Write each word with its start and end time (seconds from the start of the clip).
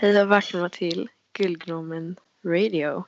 Hej 0.00 0.22
och 0.22 0.30
välkomna 0.30 0.68
till 0.68 1.08
Guldgnomen 1.32 2.16
Radio. 2.44 3.04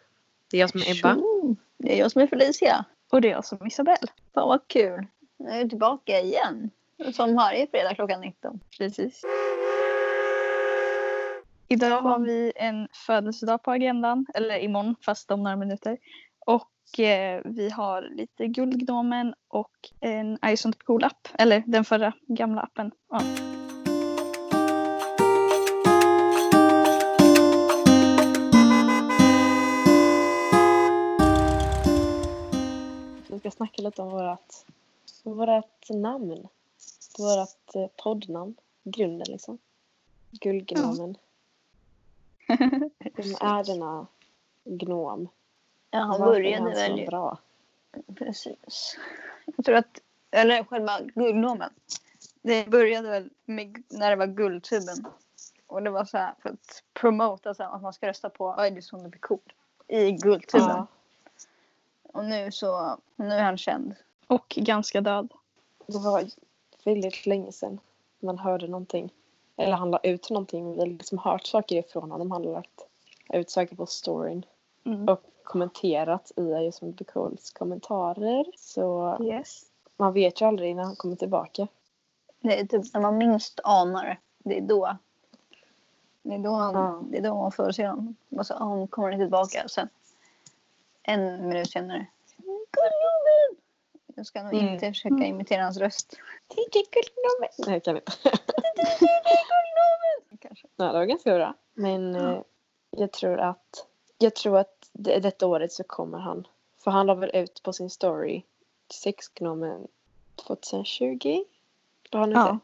Det 0.50 0.56
är 0.56 0.60
jag 0.60 0.70
som 0.70 0.80
är 0.80 0.98
Ebba. 0.98 1.14
Tjo! 1.14 1.56
Det 1.78 1.94
är 1.94 1.98
jag 1.98 2.12
som 2.12 2.22
är 2.22 2.26
Felicia. 2.26 2.84
Och 3.10 3.20
det 3.20 3.28
är 3.28 3.32
jag 3.32 3.44
som 3.44 3.58
är 3.60 3.66
Isabelle. 3.66 4.06
Fan 4.34 4.48
vad 4.48 4.60
kul. 4.66 5.06
Nu 5.38 5.50
är 5.50 5.58
jag 5.58 5.70
tillbaka 5.70 6.20
igen. 6.20 6.70
Som 7.12 7.34
varje 7.34 7.66
fredag 7.66 7.94
klockan 7.94 8.20
19. 8.20 8.60
Precis. 8.78 9.22
Idag 11.68 12.00
har 12.00 12.18
vi 12.18 12.52
en 12.56 12.88
födelsedag 13.06 13.62
på 13.62 13.70
agendan. 13.70 14.26
Eller 14.34 14.58
imorgon, 14.58 14.96
fast 15.04 15.30
om 15.30 15.42
några 15.42 15.56
minuter. 15.56 15.98
Och 16.38 17.00
eh, 17.00 17.42
vi 17.44 17.70
har 17.70 18.02
lite 18.02 18.46
Guldgnomen 18.46 19.34
och 19.48 19.88
en 20.00 20.38
Ison 20.46 20.72
Cool 20.72 21.04
app. 21.04 21.28
Eller 21.38 21.62
den 21.66 21.84
förra 21.84 22.12
gamla 22.28 22.60
appen. 22.60 22.92
Ja. 23.10 23.20
Ska 33.50 33.56
snacka 33.56 33.82
lite 33.82 34.02
om 34.02 34.10
vårt, 34.10 34.54
vårt 35.22 35.90
namn. 35.90 36.48
Vårt 37.18 37.74
eh, 37.74 37.86
poddnamn. 37.96 38.54
Grunden 38.82 39.26
liksom. 39.28 39.58
Guldgnomen. 40.30 41.16
Vem 42.48 43.34
är 43.40 43.64
denna 43.64 44.06
gnom? 44.64 45.28
Ja, 45.90 45.98
han 45.98 46.08
Varför 46.08 46.24
började 46.24 46.70
väl... 46.70 47.06
bra? 47.06 47.38
Precis. 48.14 48.98
Jag 49.56 49.64
tror 49.64 49.76
att, 49.76 50.00
eller 50.30 50.64
själva 50.64 51.00
guldnomen. 51.14 51.70
Det 52.42 52.70
började 52.70 53.10
väl 53.10 53.30
med 53.44 53.82
när 53.88 54.10
det 54.10 54.16
var 54.16 54.26
guldtuben. 54.26 55.06
Och 55.66 55.82
det 55.82 55.90
var 55.90 56.04
så 56.04 56.18
här 56.18 56.34
för 56.42 56.48
att 56.48 56.82
promota 56.92 57.54
så 57.54 57.62
här, 57.62 57.76
att 57.76 57.82
man 57.82 57.92
ska 57.92 58.08
rösta 58.08 58.30
på 58.30 58.54
Öjdesson 58.58 59.06
och 59.06 59.20
cool 59.20 59.52
i 59.88 60.12
guldtuben. 60.12 60.68
Ja. 60.68 60.86
Och 62.12 62.24
nu 62.24 62.50
så, 62.52 62.98
nu 63.16 63.28
är 63.34 63.42
han 63.42 63.58
känd. 63.58 63.94
Och 64.26 64.54
ganska 64.56 65.00
död. 65.00 65.32
Det 65.86 65.98
var 65.98 66.24
väldigt 66.84 67.26
länge 67.26 67.52
sedan 67.52 67.80
man 68.20 68.38
hörde 68.38 68.66
någonting. 68.68 69.12
Eller 69.56 69.72
han 69.76 69.90
la 69.90 69.98
ut 70.02 70.30
någonting. 70.30 70.72
Vi 70.72 70.78
har 70.78 70.86
liksom 70.86 71.18
hört 71.18 71.46
saker 71.46 71.76
ifrån 71.76 72.10
honom. 72.10 72.30
Han 72.30 72.44
har 72.44 72.52
lagt 72.52 72.86
ut 73.32 73.50
saker 73.50 73.76
på 73.76 73.86
storyn. 73.86 74.44
Mm. 74.84 75.08
Och 75.08 75.20
kommenterat 75.44 76.32
i 76.36 76.42
just 76.42 76.82
med 76.82 77.06
Coles 77.12 77.50
kommentarer. 77.50 78.44
Så 78.56 79.16
Yes. 79.24 79.62
man 79.96 80.12
vet 80.12 80.40
ju 80.40 80.46
aldrig 80.46 80.76
när 80.76 80.82
han 80.84 80.96
kommer 80.96 81.16
tillbaka. 81.16 81.66
Det 82.40 82.60
är 82.60 82.64
typ 82.66 82.94
när 82.94 83.00
man 83.00 83.18
minst 83.18 83.60
anar 83.64 84.04
det. 84.04 84.16
Det 84.38 84.56
är 84.58 84.62
då. 84.62 84.96
Det 86.22 86.34
är 86.34 86.38
då, 86.38 86.50
han, 86.52 86.74
Ja. 86.74 87.00
det 87.10 87.18
är 87.18 87.22
då 87.22 87.34
man 87.34 87.52
får 87.52 87.72
se 87.72 87.86
honom. 87.88 88.14
Och 88.28 88.46
så 88.46 88.54
han 88.54 88.88
kommer 88.88 89.18
tillbaka. 89.18 89.68
Sen 89.68 89.88
en 91.02 91.48
minut 91.48 91.70
senare. 91.70 92.06
Guldgnomen! 92.36 93.62
Jag 94.14 94.26
ska 94.26 94.42
nog 94.42 94.54
Mm. 94.54 94.68
inte 94.74 94.86
försöka 94.88 95.24
imitera 95.26 95.62
hans 95.62 95.76
röst. 95.76 96.16
Nej, 96.56 96.66
jag 97.66 97.84
kan 97.84 97.96
inte. 97.96 98.12
Kanske. 100.40 100.66
Nej, 100.76 100.88
det 100.92 100.98
var 100.98 101.04
ganska 101.04 101.34
bra. 101.34 101.54
Men 101.74 102.14
Ja. 102.14 102.32
eh, 102.32 102.42
jag 102.90 103.12
tror 103.12 103.38
att 103.40 103.86
jag 104.18 104.34
tror 104.34 104.58
att 104.58 104.90
det, 104.92 105.18
detta 105.18 105.46
året 105.46 105.72
så 105.72 105.84
kommer 105.84 106.18
han. 106.18 106.46
För 106.78 106.90
han 106.90 107.06
la 107.06 107.14
väl 107.14 107.30
ut 107.34 107.62
på 107.62 107.72
sin 107.72 107.90
story 107.90 108.42
sexgnomen 108.92 109.86
2020? 110.36 111.44
La 112.10 112.20
han 112.20 112.30
Ja. 112.30 112.58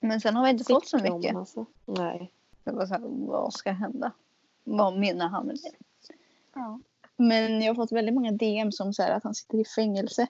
Men 0.00 0.20
sen 0.20 0.36
har 0.36 0.44
vi 0.44 0.50
inte 0.50 0.64
det? 0.64 0.74
fått 0.74 0.86
så 0.88 0.98
mycket. 0.98 1.36
Alltså. 1.36 1.66
Nej. 1.84 2.32
Det 2.64 2.70
var 2.72 2.86
så 2.86 2.94
här, 2.94 3.00
vad 3.04 3.52
ska 3.52 3.70
hända? 3.70 4.12
Vad 4.64 4.98
menar 4.98 5.28
han 5.28 5.46
med 5.46 5.56
det? 5.56 5.72
Ja. 6.54 6.80
Men 7.16 7.62
jag 7.62 7.70
har 7.70 7.74
fått 7.74 7.92
väldigt 7.92 8.14
många 8.14 8.32
DM 8.32 8.72
som 8.72 8.94
säger 8.94 9.14
att 9.14 9.24
han 9.24 9.34
sitter 9.34 9.58
i 9.58 9.64
fängelse. 9.64 10.26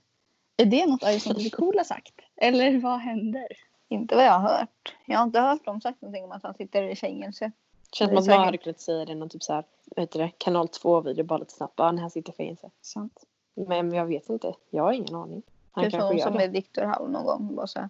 Är 0.57 0.67
det 0.67 0.87
något 0.87 1.03
Ison 1.03 1.51
Cool 1.53 1.77
har 1.79 1.85
sagt? 1.85 2.15
Eller 2.37 2.81
vad 2.81 2.99
händer? 2.99 3.47
Inte 3.89 4.15
vad 4.17 4.25
jag 4.25 4.33
har 4.39 4.49
hört. 4.59 4.95
Jag 5.07 5.19
har 5.19 5.25
inte 5.25 5.41
hört 5.41 5.65
dem 5.65 5.81
sagt 5.81 6.03
någonting 6.03 6.25
om 6.25 6.33
att 6.33 6.43
han 6.43 6.55
sitter 6.55 6.83
i 6.83 6.97
fängelse. 6.97 7.53
Känns 7.93 8.11
Det 8.11 8.17
är 8.17 8.21
som 8.21 8.33
att 8.33 8.39
man 8.39 8.45
hade 8.45 8.59
kunnat 8.59 8.81
säga 8.81 9.05
det 9.05 9.13
i 9.13 9.15
någon 9.15 9.29
typ 9.29 9.43
så 9.43 9.53
här, 9.53 9.65
vad 9.97 10.03
heter 10.03 10.19
det, 10.19 10.31
kanal 10.39 10.67
2-video 10.67 11.25
bara 11.25 11.39
lite 11.39 11.53
snabbt. 11.55 11.77
Bara, 11.77 11.93
när 11.93 12.01
han 12.03 12.11
sitter 12.11 12.33
i 12.33 12.37
fängelse. 12.37 12.71
Sant. 12.81 13.25
Men 13.55 13.93
jag 13.93 14.07
vet 14.07 14.29
inte. 14.29 14.55
Jag 14.71 14.83
har 14.83 14.93
ingen 14.93 15.15
aning. 15.15 15.43
Han 15.73 15.85
Det 15.85 15.97
är 15.97 16.19
som 16.19 16.33
det. 16.33 16.39
med 16.39 16.51
Victor 16.51 16.83
Hall 16.83 17.11
någon 17.11 17.25
gång. 17.25 17.55
Bara 17.57 17.67
så 17.67 17.79
här, 17.81 17.89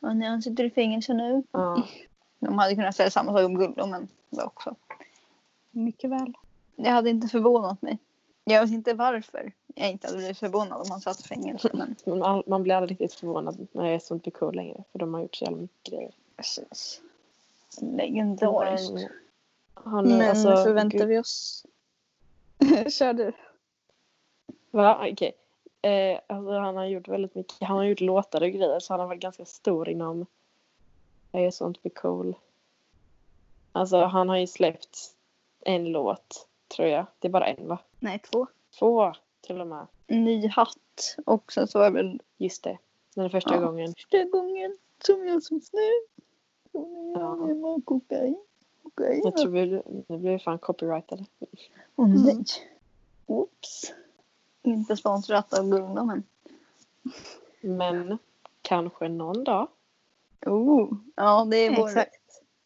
"Ja, 0.00 0.12
nej, 0.14 0.28
han 0.28 0.42
sitter 0.42 0.64
i 0.64 0.70
fängelse 0.70 1.14
nu. 1.14 1.42
Ja. 1.52 1.82
De 2.40 2.58
hade 2.58 2.74
kunnat 2.74 2.96
säga 2.96 3.10
samma 3.10 3.32
sak 3.32 3.44
om 3.44 3.54
Gulddomen 3.54 4.08
då 4.30 4.42
också. 4.42 4.74
Mycket 5.70 6.10
väl. 6.10 6.32
Det 6.76 6.88
hade 6.88 7.10
inte 7.10 7.28
förvånat 7.28 7.82
mig. 7.82 7.98
Jag 8.44 8.60
vet 8.62 8.70
inte 8.70 8.94
varför 8.94 9.52
jag 9.74 9.90
inte 9.90 10.06
hade 10.06 10.18
blivit 10.18 10.38
förvånad 10.38 10.80
om 10.80 10.90
han 10.90 11.00
satt 11.00 11.20
i 11.20 11.22
fängelse. 11.22 11.70
Men 12.04 12.22
all- 12.22 12.44
man 12.46 12.62
blir 12.62 12.74
aldrig 12.74 12.90
riktigt 13.00 13.14
förvånad 13.20 13.66
när 13.72 13.84
det 13.84 13.90
är 13.90 13.98
sånt 13.98 14.22
blir 14.22 14.32
cool 14.32 14.54
längre. 14.54 14.84
För 14.92 14.98
de 14.98 15.14
har 15.14 15.20
gjort 15.20 15.34
så 15.36 15.44
jävla 15.44 15.58
mycket 15.58 15.92
grejer. 15.92 16.12
precis. 16.36 17.00
Legendariskt. 17.80 18.92
Men, 18.94 19.08
han, 19.74 20.08
Men 20.08 20.30
alltså, 20.30 20.64
förväntar 20.64 20.98
gud- 20.98 21.08
vi 21.08 21.18
oss... 21.18 21.66
Kör 22.90 23.12
du. 23.12 23.32
Va? 24.70 25.08
Okej. 25.12 25.32
Eh, 25.82 26.20
alltså 26.26 26.52
han 26.52 26.76
har 26.76 26.84
gjort 26.84 27.08
väldigt 27.08 27.34
mycket. 27.34 27.68
Han 27.68 27.76
har 27.76 27.84
gjort 27.84 28.00
låtar 28.00 28.40
och 28.40 28.48
grejer 28.50 28.80
så 28.80 28.92
han 28.92 29.00
har 29.00 29.06
varit 29.06 29.20
ganska 29.22 29.44
stor 29.44 29.88
inom 29.88 30.26
Jag 31.32 31.42
är 31.42 31.50
sånt 31.50 31.82
blir 31.82 31.92
cool. 31.92 32.34
Alltså 33.72 34.04
han 34.04 34.28
har 34.28 34.36
ju 34.36 34.46
släppt 34.46 34.98
en 35.60 35.84
låt 35.92 36.48
tror 36.76 36.88
jag. 36.88 37.06
Det 37.18 37.28
är 37.28 37.32
bara 37.32 37.46
en 37.46 37.68
va? 37.68 37.78
Nej, 37.98 38.18
två. 38.18 38.46
Två 38.78 39.12
till 39.40 39.60
och 39.60 39.66
med. 39.66 39.86
Ny 40.06 40.48
hatt. 40.48 41.16
Och 41.26 41.52
sen 41.52 41.68
så 41.68 41.78
var 41.78 41.90
det 41.90 41.96
väl 42.02 42.20
Just 42.36 42.62
det. 42.64 42.78
Den 43.14 43.30
första 43.30 43.54
Ja. 43.54 43.60
gången. 43.60 43.94
första 43.94 44.24
gången 44.24 44.76
som 45.06 45.26
jag 45.26 45.42
som 45.42 45.60
snö. 45.60 45.80
Ja. 47.14 47.34
Var 47.34 47.80
kokain. 47.80 48.36
Kokain. 48.82 49.20
Jag 49.24 49.36
tror 49.36 49.50
vi, 49.50 49.66
nu 50.08 50.18
blir 50.18 50.30
vi 50.32 50.38
fan 50.38 50.58
copyrightade. 50.58 51.24
Åh 51.96 52.10
Mm. 52.10 52.22
nej. 52.22 52.44
Oops. 53.26 53.92
Inte 54.62 54.96
sponsrat 54.96 55.58
av 55.58 55.70
Gulddomen. 55.70 56.22
Men 57.60 58.18
kanske 58.62 59.08
någon 59.08 59.44
dag. 59.44 59.68
Oh. 60.46 60.92
Ja, 61.14 61.44
det 61.50 61.56
är 61.56 61.76
vår, 61.76 61.90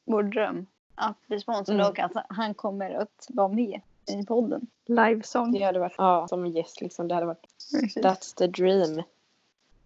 vår 0.04 0.22
dröm. 0.22 0.66
Att 0.94 1.26
bli 1.26 1.40
sponsrad 1.40 1.76
Mm. 1.76 1.90
och 1.90 1.98
att 1.98 2.12
han 2.28 2.54
kommer 2.54 2.94
att 2.94 3.26
vara 3.28 3.48
med 3.48 3.80
i 4.06 4.26
podden. 4.26 4.66
Livesång. 4.86 5.52
Det 5.52 5.62
hade 5.64 5.78
varit, 5.78 5.94
ja, 5.98 6.28
som 6.28 6.44
en 6.44 6.50
gäst 6.52 6.80
liksom. 6.80 7.08
Det 7.08 7.14
hade 7.14 7.26
varit, 7.26 7.46
Precis. 7.80 7.96
that's 8.04 8.36
the 8.36 8.46
dream. 8.46 9.02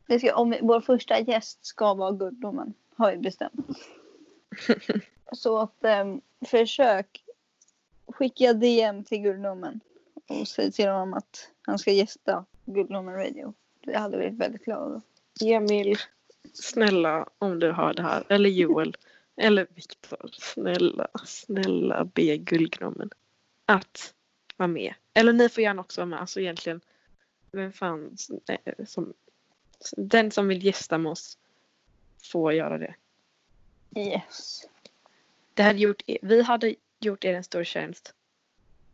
Det 0.06 0.18
ska, 0.18 0.36
om 0.36 0.54
vår 0.62 0.80
första 0.80 1.20
gäst 1.20 1.64
ska 1.66 1.94
vara 1.94 2.12
Gulddomen. 2.12 2.74
Har 2.96 3.12
vi 3.12 3.18
bestämt. 3.18 3.66
Så 5.32 5.58
att 5.58 5.84
um, 6.02 6.20
försök 6.46 7.24
skicka 8.06 8.52
DM 8.52 9.04
till 9.04 9.18
Gulddomen. 9.18 9.80
Och 10.28 10.48
säg 10.48 10.72
till 10.72 10.88
honom 10.88 11.14
att 11.14 11.50
han 11.62 11.78
ska 11.78 11.92
gästa 11.92 12.44
Gulddomen 12.64 13.14
Radio. 13.14 13.54
Det 13.80 13.98
hade 13.98 14.16
vi 14.16 14.22
blivit 14.22 14.40
väldigt 14.40 14.64
glada. 14.64 15.02
Emil, 15.44 15.96
snälla 16.52 17.26
om 17.38 17.58
du 17.58 17.72
har 17.72 17.94
det 17.94 18.02
här. 18.02 18.24
Eller 18.28 18.50
Joel. 18.50 18.96
Eller 19.38 19.66
Viktor. 19.74 20.30
Snälla, 20.32 21.08
snälla 21.24 22.04
be 22.04 22.36
Guldgnomen 22.36 23.10
att 23.66 24.14
vara 24.56 24.66
med. 24.68 24.94
Eller 25.14 25.32
ni 25.32 25.48
får 25.48 25.62
gärna 25.62 25.80
också 25.80 26.00
vara 26.00 26.06
med. 26.06 26.20
Alltså 26.20 26.40
egentligen, 26.40 26.80
vem 27.52 27.72
fan 27.72 28.16
eh, 28.48 28.84
som, 28.86 29.14
den 29.96 30.30
som 30.30 30.48
vill 30.48 30.64
gästa 30.64 30.98
med 30.98 31.12
oss 31.12 31.38
får 32.22 32.52
göra 32.52 32.78
det. 32.78 32.94
Yes. 33.96 34.68
det 35.54 35.62
hade 35.62 35.78
gjort, 35.78 36.02
vi 36.22 36.42
hade 36.42 36.74
gjort 37.00 37.24
er 37.24 37.34
en 37.34 37.44
stor 37.44 37.64
tjänst 37.64 38.14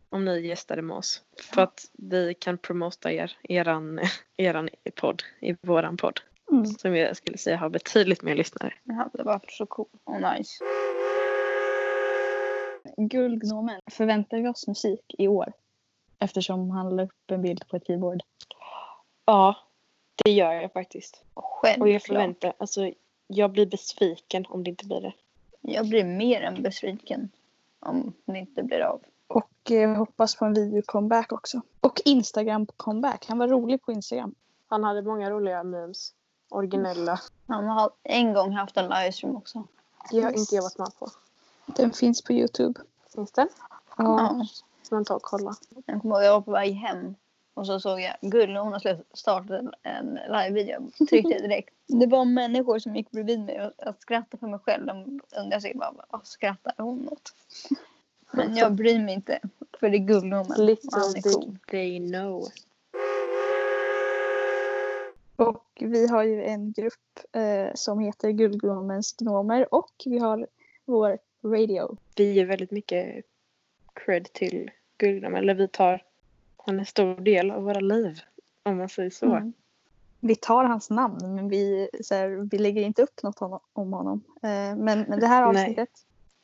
om 0.08 0.24
ni 0.24 0.46
gästade 0.46 0.82
med 0.82 0.96
oss. 0.96 1.22
För 1.40 1.62
att 1.62 1.90
vi 1.92 2.34
kan 2.34 2.58
promota 2.58 3.12
er, 3.12 3.36
eran, 3.42 4.00
eran 4.36 4.68
podd, 4.94 5.22
i 5.40 5.56
våran 5.60 5.96
podd. 5.96 6.20
Mm. 6.54 6.66
Som 6.66 6.96
jag 6.96 7.16
skulle 7.16 7.38
säga 7.38 7.56
har 7.56 7.68
betydligt 7.68 8.22
mer 8.22 8.34
lyssnare. 8.34 8.72
Det 8.84 8.94
hade 8.94 9.22
varit 9.22 9.52
så 9.52 9.66
cool 9.66 9.86
och 10.04 10.20
nice. 10.20 10.64
Guldgnomen. 12.96 13.80
Förväntar 13.90 14.36
vi 14.36 14.48
oss 14.48 14.66
musik 14.66 15.14
i 15.18 15.28
år? 15.28 15.52
Eftersom 16.18 16.70
han 16.70 16.96
la 16.96 17.02
upp 17.02 17.30
en 17.30 17.42
bild 17.42 17.68
på 17.68 17.76
ett 17.76 17.86
keyboard. 17.86 18.22
Ja, 19.24 19.56
det 20.24 20.30
gör 20.30 20.52
jag 20.52 20.72
faktiskt. 20.72 21.24
Självklart. 21.34 21.82
Och 21.82 21.88
jag 21.88 22.02
förväntar, 22.02 22.52
alltså 22.58 22.90
jag 23.26 23.50
blir 23.50 23.66
besviken 23.66 24.46
om 24.48 24.64
det 24.64 24.70
inte 24.70 24.86
blir 24.86 25.00
det. 25.00 25.12
Jag 25.60 25.88
blir 25.88 26.04
mer 26.04 26.42
än 26.42 26.62
besviken 26.62 27.30
om 27.80 28.12
det 28.24 28.38
inte 28.38 28.62
blir 28.62 28.80
av. 28.80 29.02
Och 29.26 29.70
eh, 29.70 29.94
hoppas 29.96 30.36
på 30.36 30.44
en 30.44 30.54
video-comeback 30.54 31.32
också. 31.32 31.60
Och 31.80 32.00
Instagram-comeback. 32.04 33.24
Han 33.28 33.38
var 33.38 33.48
rolig 33.48 33.82
på 33.82 33.92
Instagram. 33.92 34.34
Han 34.66 34.84
hade 34.84 35.02
många 35.02 35.30
roliga 35.30 35.62
memes. 35.62 36.14
Originella. 36.48 37.20
Han 37.46 37.64
har 37.64 37.90
en 38.02 38.34
gång 38.34 38.52
haft 38.52 38.76
en 38.76 38.88
livestream 38.88 39.36
också. 39.36 39.66
Det 40.10 40.20
har 40.20 40.30
inte 40.30 40.54
jag 40.54 40.62
varit 40.62 40.78
med 40.78 40.98
på. 40.98 41.10
Den 41.66 41.92
finns 41.92 42.22
på 42.22 42.32
Youtube. 42.32 42.80
Finns 43.14 43.32
den? 43.32 43.48
Ja. 43.96 44.46
Ska 44.82 44.94
man 44.94 45.04
ta 45.04 45.14
och 45.14 45.22
kolla? 45.22 45.54
Jag 45.86 46.02
kommer 46.02 46.14
ihåg 46.14 46.24
jag 46.24 46.32
var 46.32 46.40
på 46.40 46.50
väg 46.50 46.74
hem 46.74 47.14
och 47.54 47.66
så 47.66 47.80
såg 47.80 48.00
jag 48.00 48.16
Gullnorden 48.20 48.72
har 48.72 49.04
startat 49.12 49.50
en, 49.50 49.74
en 49.82 50.14
livevideo. 50.14 50.90
Tryckte 51.08 51.32
jag 51.32 51.42
direkt. 51.42 51.74
Det 51.86 52.06
var 52.06 52.24
människor 52.24 52.78
som 52.78 52.96
gick 52.96 53.10
bredvid 53.10 53.40
mig 53.40 53.66
och 53.66 53.72
jag 53.78 53.94
skrattade 53.98 54.38
för 54.38 54.46
mig 54.46 54.58
själv. 54.58 54.86
De 54.86 55.20
undrade 55.36 55.60
sig 55.60 55.74
bara 55.74 55.92
vad 56.10 56.26
skrattar 56.26 56.74
hon 56.78 57.08
åt? 57.08 57.32
Men 58.30 58.56
jag 58.56 58.72
bryr 58.72 58.98
mig 58.98 59.14
inte 59.14 59.40
för 59.80 59.90
det 59.90 59.96
är 59.96 59.98
Gullnorden. 59.98 60.52
och 60.52 60.64
Little 60.64 60.98
är 60.98 61.22
cool. 61.22 61.44
did 61.50 61.58
they 61.70 61.98
know. 61.98 62.48
Och 65.36 65.66
vi 65.80 66.06
har 66.06 66.22
ju 66.22 66.44
en 66.44 66.72
grupp 66.72 67.18
eh, 67.32 67.74
som 67.74 67.98
heter 67.98 68.30
Guldgnomens 68.30 69.16
gnomer 69.16 69.74
och 69.74 69.92
vi 70.04 70.18
har 70.18 70.46
vår 70.84 71.18
radio. 71.42 71.96
Vi 72.16 72.32
ger 72.32 72.44
väldigt 72.44 72.70
mycket 72.70 73.24
cred 73.94 74.32
till 74.32 74.70
Guldgnomen. 74.98 75.42
Eller 75.42 75.54
vi 75.54 75.68
tar 75.68 76.02
en 76.66 76.86
stor 76.86 77.20
del 77.20 77.50
av 77.50 77.62
våra 77.62 77.80
liv. 77.80 78.20
Om 78.62 78.76
man 78.76 78.88
säger 78.88 79.10
så. 79.10 79.26
Mm. 79.26 79.52
Vi 80.20 80.36
tar 80.36 80.64
hans 80.64 80.90
namn 80.90 81.34
men 81.34 81.48
vi, 81.48 81.88
så 82.02 82.14
här, 82.14 82.28
vi 82.50 82.58
lägger 82.58 82.82
inte 82.82 83.02
upp 83.02 83.22
något 83.22 83.38
honom, 83.38 83.60
om 83.72 83.92
honom. 83.92 84.24
Eh, 84.42 84.76
men, 84.76 85.00
men 85.00 85.20
det 85.20 85.26
här 85.26 85.42
avsnittet, 85.42 85.90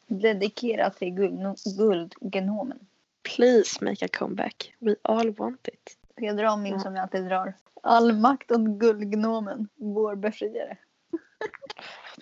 Dedikerat 0.06 0.96
till 0.96 1.10
guld, 1.10 1.58
guldgnomen. 1.74 2.78
Please 3.22 3.84
make 3.84 4.04
a 4.04 4.08
comeback. 4.12 4.74
We 4.78 4.96
all 5.02 5.34
want 5.34 5.68
it. 5.68 5.99
Jag 6.22 6.36
dra 6.36 6.56
min 6.56 6.72
Ja. 6.72 6.78
som 6.78 6.96
jag 6.96 7.02
alltid 7.02 7.24
drar? 7.24 7.54
All 7.82 8.12
makt 8.12 8.50
åt 8.50 8.60
guldgnomen, 8.60 9.68
vår 9.76 10.14
befriare. 10.14 10.76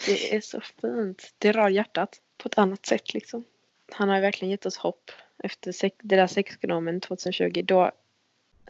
Det 0.07 0.37
är 0.37 0.41
så 0.41 0.61
fint. 0.61 1.35
Det 1.39 1.53
rör 1.53 1.69
hjärtat 1.69 2.21
på 2.37 2.47
ett 2.49 2.59
annat 2.59 2.87
sätt 2.87 3.15
liksom. 3.15 3.45
Han 3.93 4.09
har 4.09 4.17
ju 4.17 4.23
verkligen 4.23 4.51
gett 4.51 4.67
oss 4.67 4.77
hopp 4.77 5.11
efter 5.39 5.91
det 6.03 6.17
där 6.17 6.27
sexgnomen 6.27 7.01
2020. 7.01 7.63
Då 7.65 7.91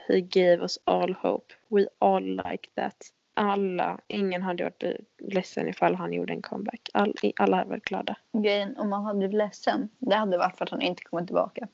he 0.08 0.20
gave 0.20 0.62
us 0.62 0.78
all 0.84 1.14
hope. 1.14 1.54
We 1.68 1.86
all 1.98 2.24
like 2.24 2.68
that. 2.74 2.96
Alla, 3.34 4.00
ingen 4.06 4.42
hade 4.42 4.64
varit 4.64 4.84
ledsen 5.18 5.68
ifall 5.68 5.94
han 5.94 6.12
gjorde 6.12 6.32
en 6.32 6.42
comeback. 6.42 6.90
All, 6.94 7.14
alla 7.36 7.56
hade 7.56 7.70
varit 7.70 7.84
glada. 7.84 8.16
Grejen 8.32 8.76
om 8.76 8.88
man 8.90 9.04
hade 9.04 9.18
blivit 9.18 9.36
ledsen, 9.36 9.88
det 9.98 10.14
hade 10.14 10.38
varit 10.38 10.56
för 10.58 10.64
att 10.64 10.70
han 10.70 10.82
inte 10.82 11.02
kommit 11.02 11.26
tillbaka. 11.26 11.68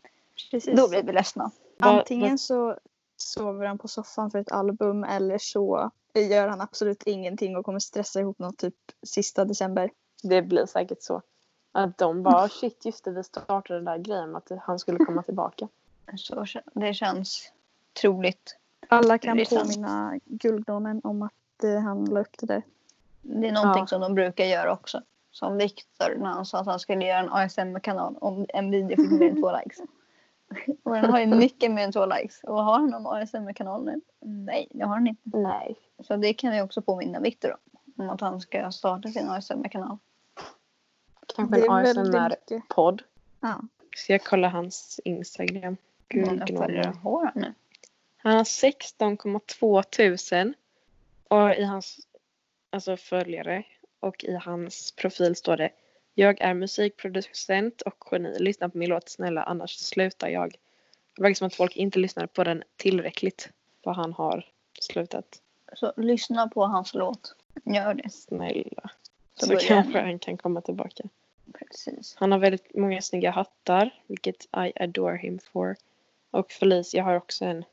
precis. 0.50 0.76
Då 0.76 0.88
blev 0.88 1.06
vi 1.06 1.12
ledsna. 1.12 1.50
Antingen 1.78 2.38
så 2.38 2.78
sover 3.16 3.66
han 3.66 3.78
på 3.78 3.88
soffan 3.88 4.30
för 4.30 4.38
ett 4.38 4.52
album 4.52 5.04
eller 5.04 5.38
så 5.38 5.90
gör 6.14 6.48
han 6.48 6.60
absolut 6.60 7.02
ingenting 7.02 7.56
och 7.56 7.64
kommer 7.64 7.78
stressa 7.78 8.20
ihop 8.20 8.38
något 8.38 8.58
typ 8.58 8.74
sista 9.06 9.44
december. 9.44 9.90
Det 10.22 10.42
blir 10.42 10.66
säkert 10.66 11.02
så. 11.02 11.22
Att 11.72 11.98
de 11.98 12.22
bara 12.22 12.48
shit 12.48 12.84
just 12.84 13.04
det 13.04 13.10
vi 13.10 13.24
startade 13.24 13.78
den 13.78 13.84
där 13.84 13.98
grejen 13.98 14.30
med 14.30 14.38
att 14.38 14.62
han 14.62 14.78
skulle 14.78 14.98
komma 15.04 15.22
tillbaka. 15.22 15.68
Så 16.16 16.46
det 16.74 16.94
känns 16.94 17.52
troligt. 18.00 18.56
Alla 18.88 19.18
kan 19.18 19.44
påminna 19.50 20.18
Guldgnomen 20.24 21.00
om 21.04 21.22
att 21.22 21.64
eh, 21.64 21.78
han 21.80 22.04
la 22.04 22.20
upp 22.20 22.38
det 22.38 22.46
där. 22.46 22.62
Det 23.22 23.48
är 23.48 23.52
någonting 23.52 23.80
Ja. 23.82 23.86
som 23.86 24.00
de 24.00 24.14
brukar 24.14 24.44
göra 24.44 24.72
också. 24.72 25.02
Som 25.30 25.56
Viktor 25.56 26.14
när 26.18 26.30
han 26.30 26.46
sa 26.46 26.58
att 26.58 26.66
han 26.66 26.80
skulle 26.80 27.04
göra 27.04 27.18
en 27.18 27.32
ASMR-kanal 27.32 28.16
om 28.20 28.46
en 28.48 28.70
video 28.70 28.96
fick 28.96 29.10
mer 29.10 29.30
än 29.30 29.40
två 29.40 29.52
likes. 29.56 29.78
Och 30.84 30.94
den 30.94 31.10
har 31.10 31.20
ju 31.20 31.26
mycket 31.26 31.70
mer 31.70 31.84
än 31.84 31.92
två 31.92 32.06
likes. 32.06 32.40
Och 32.44 32.64
har 32.64 32.74
han 32.74 32.86
någon 32.86 33.06
ASMR-kanal 33.06 33.84
nu? 33.84 34.00
Nej, 34.20 34.68
det 34.70 34.84
har 34.84 34.94
han 34.94 35.06
inte. 35.06 35.38
Nej. 35.38 35.76
Så 36.02 36.16
det 36.16 36.34
kan 36.34 36.52
vi 36.52 36.60
också 36.60 36.82
påminna 36.82 37.20
Viktor 37.20 37.52
om. 37.52 37.80
Om 38.04 38.10
att 38.10 38.20
han 38.20 38.40
ska 38.40 38.70
starta 38.70 39.08
sin 39.08 39.28
ASMR-kanal. 39.28 39.98
Kanske 41.36 41.56
en 41.56 41.82
väldigt 41.82 42.14
ASMR-podd. 42.14 43.02
Ja. 43.40 43.60
Ska 43.96 44.12
jag 44.12 44.24
kolla 44.24 44.48
hans 44.48 45.00
Instagram? 45.04 45.76
Hur 46.08 46.26
många 46.26 46.46
följare 46.46 46.92
har 47.02 47.24
han 47.24 47.32
nu? 47.34 47.54
Han 48.16 48.36
har 48.36 48.44
16,2 48.44 49.82
tusen. 49.82 50.54
Och 51.28 51.54
i 51.54 51.64
hans 51.64 52.00
alltså 52.70 52.96
följare 52.96 53.64
och 54.00 54.24
i 54.24 54.34
hans 54.34 54.92
profil 54.92 55.36
står 55.36 55.56
det 55.56 55.70
Jag 56.14 56.40
är 56.40 56.54
musikproducent 56.54 57.82
och 57.82 58.08
geni. 58.10 58.38
Lyssna 58.38 58.68
på 58.68 58.78
min 58.78 58.88
låt 58.88 59.08
snälla 59.08 59.42
annars 59.42 59.70
slutar 59.70 60.28
jag. 60.28 60.56
Det 61.16 61.22
verkar 61.22 61.34
som 61.34 61.46
att 61.46 61.54
folk 61.54 61.76
inte 61.76 61.98
lyssnar 61.98 62.26
på 62.26 62.44
den 62.44 62.62
tillräckligt. 62.76 63.48
För 63.84 63.90
han 63.90 64.12
har 64.12 64.46
slutat. 64.80 65.40
Så 65.72 65.92
lyssna 65.96 66.48
på 66.48 66.64
hans 66.64 66.94
låt. 66.94 67.36
Gör 67.64 67.94
det. 67.94 68.10
Snälla. 68.10 68.90
Så 69.34 69.46
Så, 69.46 69.56
kanske 69.56 70.00
han 70.00 70.18
kan 70.18 70.36
komma 70.36 70.60
tillbaka. 70.60 71.04
Precis. 71.58 72.14
Han 72.18 72.32
har 72.32 72.38
väldigt 72.38 72.74
många 72.74 73.02
snygga 73.02 73.30
hattar. 73.30 73.90
Vilket 74.06 74.44
I 74.44 74.72
adore 74.82 75.16
him 75.16 75.38
for. 75.52 75.76
Och 76.30 76.52
Felicia 76.52 77.04
har 77.04 77.16
också 77.16 77.44
en 77.44 77.64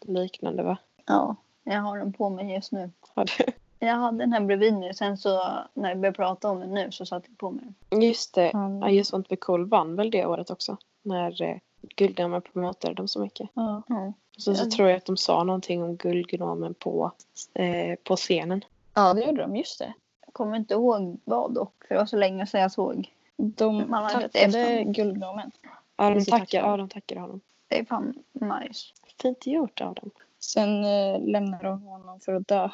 liknande 0.00 0.62
va? 0.62 0.78
Ja, 1.06 1.36
jag 1.64 1.80
har 1.80 1.98
den 1.98 2.12
på 2.12 2.30
mig 2.30 2.54
just 2.54 2.72
nu. 2.72 2.90
Har 3.14 3.24
du? 3.24 3.52
Jag 3.78 3.94
hade 3.94 4.18
den 4.18 4.32
här 4.32 4.40
bredvid 4.40 4.74
mig. 4.74 4.94
Sen 4.94 5.18
så 5.18 5.58
när 5.74 5.94
vi 5.94 6.00
började 6.00 6.16
prata 6.16 6.50
om 6.50 6.60
den 6.60 6.74
nu 6.74 6.92
så 6.92 7.06
satte 7.06 7.26
jag 7.30 7.38
på 7.38 7.50
mig 7.50 7.64
den. 7.88 8.02
Just 8.02 8.34
det. 8.34 8.50
Han, 8.52 8.88
I 8.88 8.96
just 8.96 9.12
want 9.12 9.26
to 9.26 9.30
be 9.30 9.36
cool 9.36 9.68
vann 9.68 9.96
väl 9.96 10.10
det 10.10 10.26
året 10.26 10.50
också. 10.50 10.76
När 11.02 11.42
eh, 11.42 11.56
Guldgnomen 11.96 12.42
promotade 12.42 12.94
dem 12.94 13.08
så 13.08 13.20
mycket. 13.20 13.50
ja. 13.54 13.82
Ja. 13.88 14.12
Så, 14.38 14.54
så 14.54 14.64
Ja. 14.64 14.70
tror 14.70 14.88
jag 14.88 14.96
att 14.96 15.04
de 15.04 15.16
sa 15.16 15.44
någonting 15.44 15.82
om 15.82 15.96
Guldgnomen 15.96 16.74
på, 16.74 17.12
eh, 17.54 17.96
på 18.04 18.16
scenen. 18.16 18.64
ja, 18.94 19.14
det 19.14 19.24
gjorde 19.24 19.42
de. 19.42 19.56
Just 19.56 19.78
det. 19.78 19.92
Jag 20.26 20.34
kommer 20.34 20.56
inte 20.56 20.74
ihåg 20.74 21.20
vad 21.24 21.54
dock. 21.54 21.84
För 21.88 21.94
det 21.94 21.98
var 22.00 22.06
så 22.06 22.16
länge 22.16 22.46
sedan 22.46 22.60
jag 22.60 22.72
såg. 22.72 23.12
De 23.36 23.90
Man 23.90 24.10
tackade. 24.10 24.84
Guldgnomen. 24.86 25.50
Ja, 25.96 26.04
de 26.08 26.14
Precis, 26.14 26.30
tackar, 26.30 26.44
tack. 26.60 26.70
ja, 26.70 26.76
de 26.76 26.88
tackar 26.88 27.16
honom. 27.16 27.40
Det 27.68 27.78
är 27.80 27.84
fan 27.84 28.14
nice. 28.32 28.86
Fint 29.22 29.46
gjort 29.46 29.80
av 29.80 29.94
dem. 29.94 30.10
Sen 30.38 30.84
eh, 30.84 31.20
lämnade 31.20 31.64
de 31.68 31.82
honom 31.82 32.20
för 32.20 32.34
att 32.34 32.48
dö. 32.48 32.68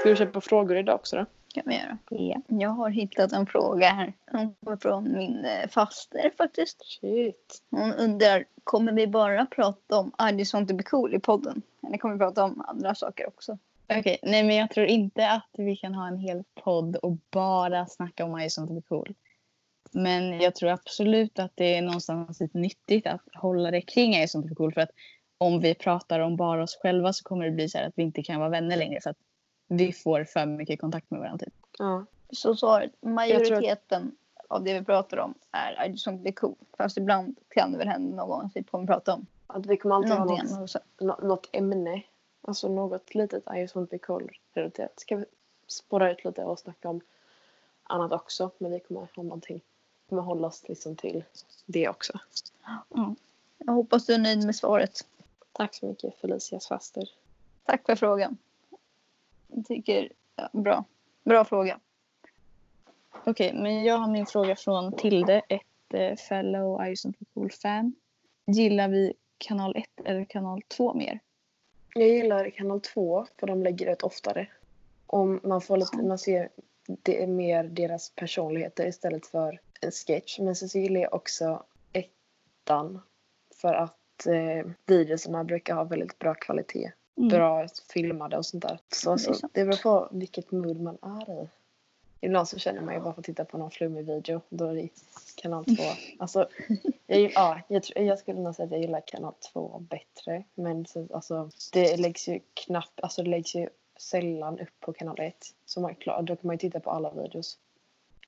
Ska 0.00 0.08
du 0.08 0.16
köpa 0.16 0.40
frågor 0.40 0.76
idag 0.76 0.94
också 0.94 1.16
då? 1.16 1.26
Kan 1.52 1.64
vi 1.66 1.74
göra. 1.74 1.98
Ja. 2.10 2.40
Jag 2.48 2.70
har 2.70 2.90
hittat 2.90 3.32
en 3.32 3.46
fråga 3.46 3.88
här. 3.88 4.12
Den 4.32 4.54
kommer 4.54 4.76
från 4.76 5.12
min 5.12 5.44
eh, 5.44 5.68
faster 5.68 6.30
faktiskt. 6.38 6.82
Shit. 6.84 7.62
Hon 7.70 7.92
undrar, 7.92 8.44
kommer 8.64 8.92
vi 8.92 9.06
bara 9.06 9.46
prata 9.46 9.98
om 9.98 10.12
I 10.30 10.38
just 10.38 10.54
want 10.54 10.68
to 10.68 10.74
be 10.74 10.82
cool 10.82 11.14
i 11.14 11.18
podden? 11.18 11.62
Eller 11.86 11.98
kommer 11.98 12.14
vi 12.14 12.18
prata 12.18 12.44
om 12.44 12.64
andra 12.68 12.94
saker 12.94 13.28
också? 13.28 13.58
Okej, 13.98 14.18
nej 14.22 14.42
men 14.42 14.56
jag 14.56 14.70
tror 14.70 14.86
inte 14.86 15.30
att 15.30 15.48
vi 15.52 15.76
kan 15.76 15.94
ha 15.94 16.08
en 16.08 16.18
hel 16.18 16.44
podd 16.54 16.96
och 16.96 17.16
bara 17.30 17.86
snacka 17.86 18.24
om 18.24 18.38
I 18.38 18.42
just 18.42 18.58
want 18.58 18.70
to 18.70 18.74
be 18.74 18.82
cool. 18.88 19.14
Men 19.92 20.40
jag 20.40 20.54
tror 20.54 20.70
absolut 20.70 21.38
att 21.38 21.52
det 21.54 21.76
är 21.76 21.82
någonstans 21.82 22.40
lite 22.40 22.58
nyttigt 22.58 23.06
att 23.06 23.22
hålla 23.34 23.70
det 23.70 23.80
kring 23.80 24.14
I 24.14 24.20
just 24.20 24.34
want 24.34 24.46
to 24.46 24.48
be 24.48 24.54
cool. 24.54 24.72
För 24.74 24.80
att 24.80 24.90
om 25.38 25.60
vi 25.60 25.74
pratar 25.74 26.20
om 26.20 26.36
bara 26.36 26.62
oss 26.62 26.78
själva 26.82 27.12
så 27.12 27.24
kommer 27.24 27.44
det 27.44 27.50
bli 27.50 27.68
så 27.68 27.78
här 27.78 27.88
att 27.88 27.92
vi 27.96 28.02
inte 28.02 28.22
kan 28.22 28.40
vara 28.40 28.50
vänner 28.50 28.76
längre. 28.76 29.00
För 29.00 29.10
att 29.10 29.18
vi 29.76 29.92
får 29.92 30.24
för 30.24 30.46
mycket 30.46 30.80
kontakt 30.80 31.10
med 31.10 31.20
varandra. 31.20 31.44
Typ. 31.46 31.54
Ja. 31.78 32.04
Så 32.30 32.56
svaret, 32.56 32.92
majoriteten 33.00 34.16
av 34.48 34.64
det 34.64 34.78
vi 34.78 34.84
pratar 34.84 35.16
om 35.16 35.34
är 35.50 35.86
I 35.86 35.90
just 35.90 36.06
want 36.06 36.20
to 36.20 36.24
be 36.24 36.32
cool. 36.32 36.54
Fast 36.76 36.96
ibland 36.96 37.36
kan 37.48 37.72
det 37.72 37.78
väl 37.78 37.88
hända 37.88 38.16
någon 38.16 38.28
gång 38.28 38.46
att 38.46 38.56
vi 38.56 38.62
kommer 38.62 38.86
prata 38.86 39.14
om 39.14 39.26
Att 39.46 39.66
vi 39.66 39.76
kommer 39.76 39.94
alltid 39.94 40.10
ha 40.10 40.18
någonting 40.18 40.44
något, 40.44 40.52
annat. 40.52 40.62
också. 40.62 40.78
nå- 41.00 41.18
något 41.22 41.48
ämne. 41.52 42.02
Alltså 42.42 42.68
något 42.68 43.14
litet 43.14 43.44
I 43.56 43.58
just 43.58 43.74
want 43.74 43.90
to 43.90 43.94
be 43.94 43.98
cool 43.98 44.30
relaterat. 44.54 45.00
Ska 45.00 45.16
vi 45.16 45.24
spåra 45.66 46.10
ut 46.12 46.24
lite 46.24 46.44
och 46.44 46.58
snacka 46.58 46.88
om 46.88 47.00
annat 47.82 48.12
också. 48.12 48.50
Men 48.58 48.70
vi 48.72 48.80
kommer 48.80 49.00
ha 49.00 49.22
någonting. 49.22 49.60
Vi 50.04 50.08
kommer 50.08 50.22
hålla 50.22 50.46
oss 50.46 50.68
liksom 50.68 50.96
till 50.96 51.24
det 51.66 51.88
också. 51.88 52.18
Jag 53.58 53.72
hoppas 53.72 54.06
du 54.06 54.14
är 54.14 54.18
nöjd 54.18 54.46
med 54.46 54.56
svaret. 54.56 55.06
Tack 55.52 55.74
så 55.74 55.86
mycket 55.86 56.14
Felicias 56.20 56.66
faster. 56.68 57.08
Tack 57.64 57.86
för 57.86 57.96
frågan. 57.96 58.36
Tycker, 59.68 60.12
ja, 60.36 60.48
bra. 60.52 60.84
Bra 61.24 61.44
fråga. 61.44 61.80
Okej, 63.24 63.54
men 63.54 63.84
jag 63.84 63.98
har 63.98 64.08
min 64.08 64.26
fråga 64.26 64.56
från 64.56 64.92
Tilde, 64.92 65.42
ett 65.48 65.94
eh, 65.94 66.16
fellow 66.16 66.86
I 66.86 66.88
just 66.88 67.04
want 67.04 67.18
to 67.18 67.24
be 67.24 67.30
cool-fan. 67.34 67.94
Gillar 68.46 68.88
vi 68.88 69.14
kanal 69.38 69.76
1 69.76 69.84
eller 70.04 70.24
kanal 70.24 70.62
2 70.62 70.94
mer? 70.94 71.20
Jag 71.94 72.08
gillar 72.08 72.50
kanal 72.50 72.80
2 72.80 73.26
för 73.40 73.46
de 73.46 73.62
lägger 73.62 73.92
ut 73.92 74.02
oftare. 74.02 74.46
Om 75.06 75.40
man 75.42 75.60
får 75.60 75.76
lite, 75.76 75.96
man 75.96 76.18
ser 76.18 76.48
det 76.86 77.22
är 77.22 77.26
mer 77.26 77.64
deras 77.64 78.10
personligheter 78.10 78.86
istället 78.86 79.26
för 79.26 79.60
en 79.80 79.90
sketch. 79.90 80.38
Men 80.38 80.56
sen 80.56 80.68
så 80.68 80.78
gillar 80.78 81.00
jag 81.00 81.14
också 81.14 81.64
ettan 81.92 83.02
för 83.54 83.74
att 83.74 84.26
eh, 84.26 84.70
videorna 84.86 85.44
brukar 85.44 85.74
ha 85.74 85.84
väldigt 85.84 86.18
bra 86.18 86.34
kvalitet. 86.34 86.92
Mm. 87.16 87.28
Bra 87.28 87.66
filmade 87.92 88.36
och 88.36 88.46
sånt 88.46 88.62
där. 88.62 88.78
Så, 88.92 89.18
så 89.18 89.48
det 89.52 89.64
beror 89.64 89.82
på 89.82 90.08
vilket 90.10 90.50
mood 90.50 90.80
man 90.80 90.98
är 91.02 91.42
i. 91.42 91.48
Ibland 92.24 92.48
så 92.48 92.58
känner 92.58 92.80
man 92.80 92.94
ju 92.94 93.00
bara 93.00 93.12
för 93.14 93.20
att 93.20 93.26
titta 93.26 93.44
på 93.44 93.58
någon 93.58 93.70
flummig 93.70 94.06
video. 94.06 94.40
Då 94.48 94.64
är 94.64 94.74
det 94.74 94.88
kanal 95.36 95.64
2. 95.64 95.72
Alltså, 96.18 96.48
jag, 97.06 97.32
ja, 97.34 97.60
jag, 97.68 97.82
jag 97.94 98.18
skulle 98.18 98.40
nog 98.40 98.54
säga 98.54 98.66
att 98.66 98.72
jag 98.72 98.80
gillar 98.80 99.02
kanal 99.06 99.34
2 99.52 99.78
bättre. 99.78 100.44
Men 100.54 100.86
så, 100.86 101.08
alltså, 101.14 101.50
det 101.72 101.96
läggs 101.96 102.28
ju 102.28 102.40
knappt, 102.54 103.00
alltså 103.00 103.22
det 103.22 103.30
läggs 103.30 103.54
ju 103.54 103.68
sällan 103.96 104.58
upp 104.58 104.80
på 104.80 104.92
kanal 104.92 105.20
1. 105.20 105.54
Så 105.66 105.80
man, 105.80 105.94
klar, 105.94 106.22
då 106.22 106.36
kan 106.36 106.46
man 106.46 106.54
ju 106.54 106.58
titta 106.58 106.80
på 106.80 106.90
alla 106.90 107.10
videos. 107.10 107.58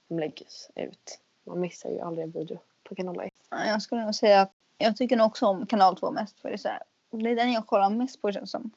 de 0.08 0.18
läggs 0.18 0.70
ut. 0.74 1.20
Man 1.44 1.60
missar 1.60 1.90
ju 1.90 2.00
aldrig 2.00 2.24
en 2.24 2.30
video 2.30 2.58
på 2.82 2.94
kanal 2.94 3.20
1. 3.20 3.32
Ja, 3.50 3.66
Jag 3.66 3.82
skulle 3.82 4.04
nog 4.04 4.14
säga 4.14 4.40
att 4.40 4.52
jag 4.78 4.96
tycker 4.96 5.16
nog 5.16 5.26
också 5.26 5.46
om 5.46 5.66
kanal 5.66 5.96
2 5.96 6.10
mest 6.10 6.40
för 6.40 6.48
det 6.48 6.54
är 6.54 6.58
så 6.58 6.68
här, 6.68 6.82
det 7.22 7.30
är 7.30 7.36
den 7.36 7.52
jag 7.52 7.66
kollar 7.66 7.90
mest 7.90 8.22
på 8.22 8.32
känns 8.32 8.50
som. 8.50 8.70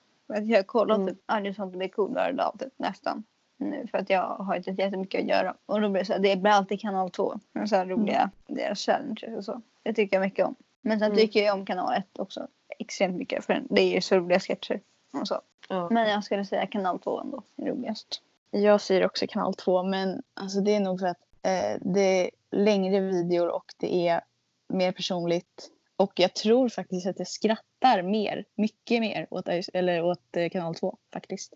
Jag 0.44 0.68
kollar 0.68 0.96
Mm. 0.96 1.08
typ 1.08 1.18
aldrig 1.26 1.56
sånt 1.56 1.76
blir 1.76 1.88
cool 1.88 2.14
varje 2.14 2.34
dag 2.34 2.56
typ, 2.60 2.74
nästan. 2.78 3.24
Nu 3.58 3.88
för 3.92 3.98
att 3.98 4.10
jag 4.10 4.22
har 4.28 4.56
inte 4.56 4.72
jättemycket 4.72 5.22
att 5.22 5.28
göra. 5.28 5.56
Och 5.66 5.82
då 5.82 5.90
blir 5.90 6.02
det 6.02 6.06
så 6.06 6.14
här, 6.14 6.20
det 6.20 6.36
blir 6.36 6.52
alltid 6.52 6.80
kanal 6.82 7.10
2. 7.12 7.40
Så 7.70 7.76
här 7.76 7.86
roliga, 7.86 8.30
deras 8.48 8.80
challenges 8.86 9.38
och 9.38 9.46
så. 9.46 9.62
Det 9.84 9.94
tycker 9.94 10.16
jag 10.16 10.22
mycket 10.22 10.46
om. 10.46 10.56
Men 10.82 11.00
sen 11.00 11.06
Mm. 11.06 11.18
tycker 11.18 11.44
jag 11.44 11.54
om 11.56 11.66
kanal 11.66 11.94
1 11.94 12.20
också 12.20 12.48
extremt 12.80 13.16
mycket 13.16 13.46
för 13.46 13.64
det 13.70 13.82
är 13.82 13.94
ju 13.96 14.02
så 14.02 14.16
roliga 14.18 14.40
sketcher. 14.40 14.80
Och 15.22 15.28
så. 15.28 15.42
Ja. 15.70 15.88
Men 15.92 16.10
jag 16.10 16.24
skulle 16.24 16.46
säga 16.46 16.68
kanal 16.68 17.00
2 17.00 17.20
ändå 17.22 17.44
är 17.56 17.66
roligast. 17.66 18.22
Jag 18.52 18.82
säger 18.82 19.06
också 19.06 19.28
kanal 19.28 19.54
2 19.54 19.84
men 19.84 20.24
alltså 20.34 20.62
det 20.62 20.76
är 20.76 20.80
nog 20.80 21.00
för 21.00 21.08
att 21.08 21.18
eh, 21.42 21.78
det 21.82 22.02
är 22.02 22.30
längre 22.52 23.00
videor 23.00 23.48
och 23.48 23.66
det 23.78 24.08
är 24.08 24.22
mer 24.68 24.92
personligt. 24.92 25.70
Och 25.98 26.14
jag 26.16 26.34
tror 26.34 26.70
faktiskt 26.70 27.08
att 27.08 27.20
jag 27.20 27.28
skrattar 27.28 28.02
mer, 28.02 28.46
mycket 28.56 29.02
mer 29.02 29.28
åt, 29.30 29.48
eller 29.74 30.04
åt 30.04 30.38
eh, 30.38 30.50
kanal 30.50 30.76
2 30.76 30.98
faktiskt. 31.14 31.54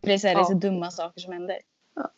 För 0.00 0.06
det 0.06 0.14
är 0.14 0.18
så, 0.18 0.28
här, 0.28 0.34
det 0.34 0.40
är 0.40 0.44
så 0.44 0.52
Ja. 0.52 0.58
dumma 0.58 0.90
saker 0.90 1.20
som 1.20 1.32
händer. 1.32 1.58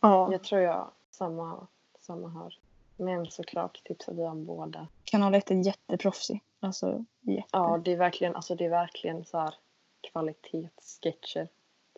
Ja. 0.00 0.32
Jag 0.32 0.44
tror 0.44 0.60
jag 0.60 0.90
samma, 1.10 1.66
samma 2.00 2.28
här. 2.28 2.58
Men 2.96 3.26
såklart 3.30 3.84
tipsar 3.84 4.12
vi 4.12 4.22
om 4.22 4.44
båda. 4.46 4.88
Kanal 5.04 5.34
1 5.34 5.50
är 5.50 5.66
jätteproffsig. 5.66 6.40
Alltså 6.60 7.04
jätte. 7.20 7.48
Ja, 7.52 7.82
det 7.84 7.92
är 7.92 7.96
verkligen, 7.96 8.36
alltså 8.36 8.54
det 8.54 8.64
är 8.64 8.70
verkligen 8.70 9.24
så 9.24 9.38
här 9.38 9.54
kvalitetssketcher, 10.00 11.48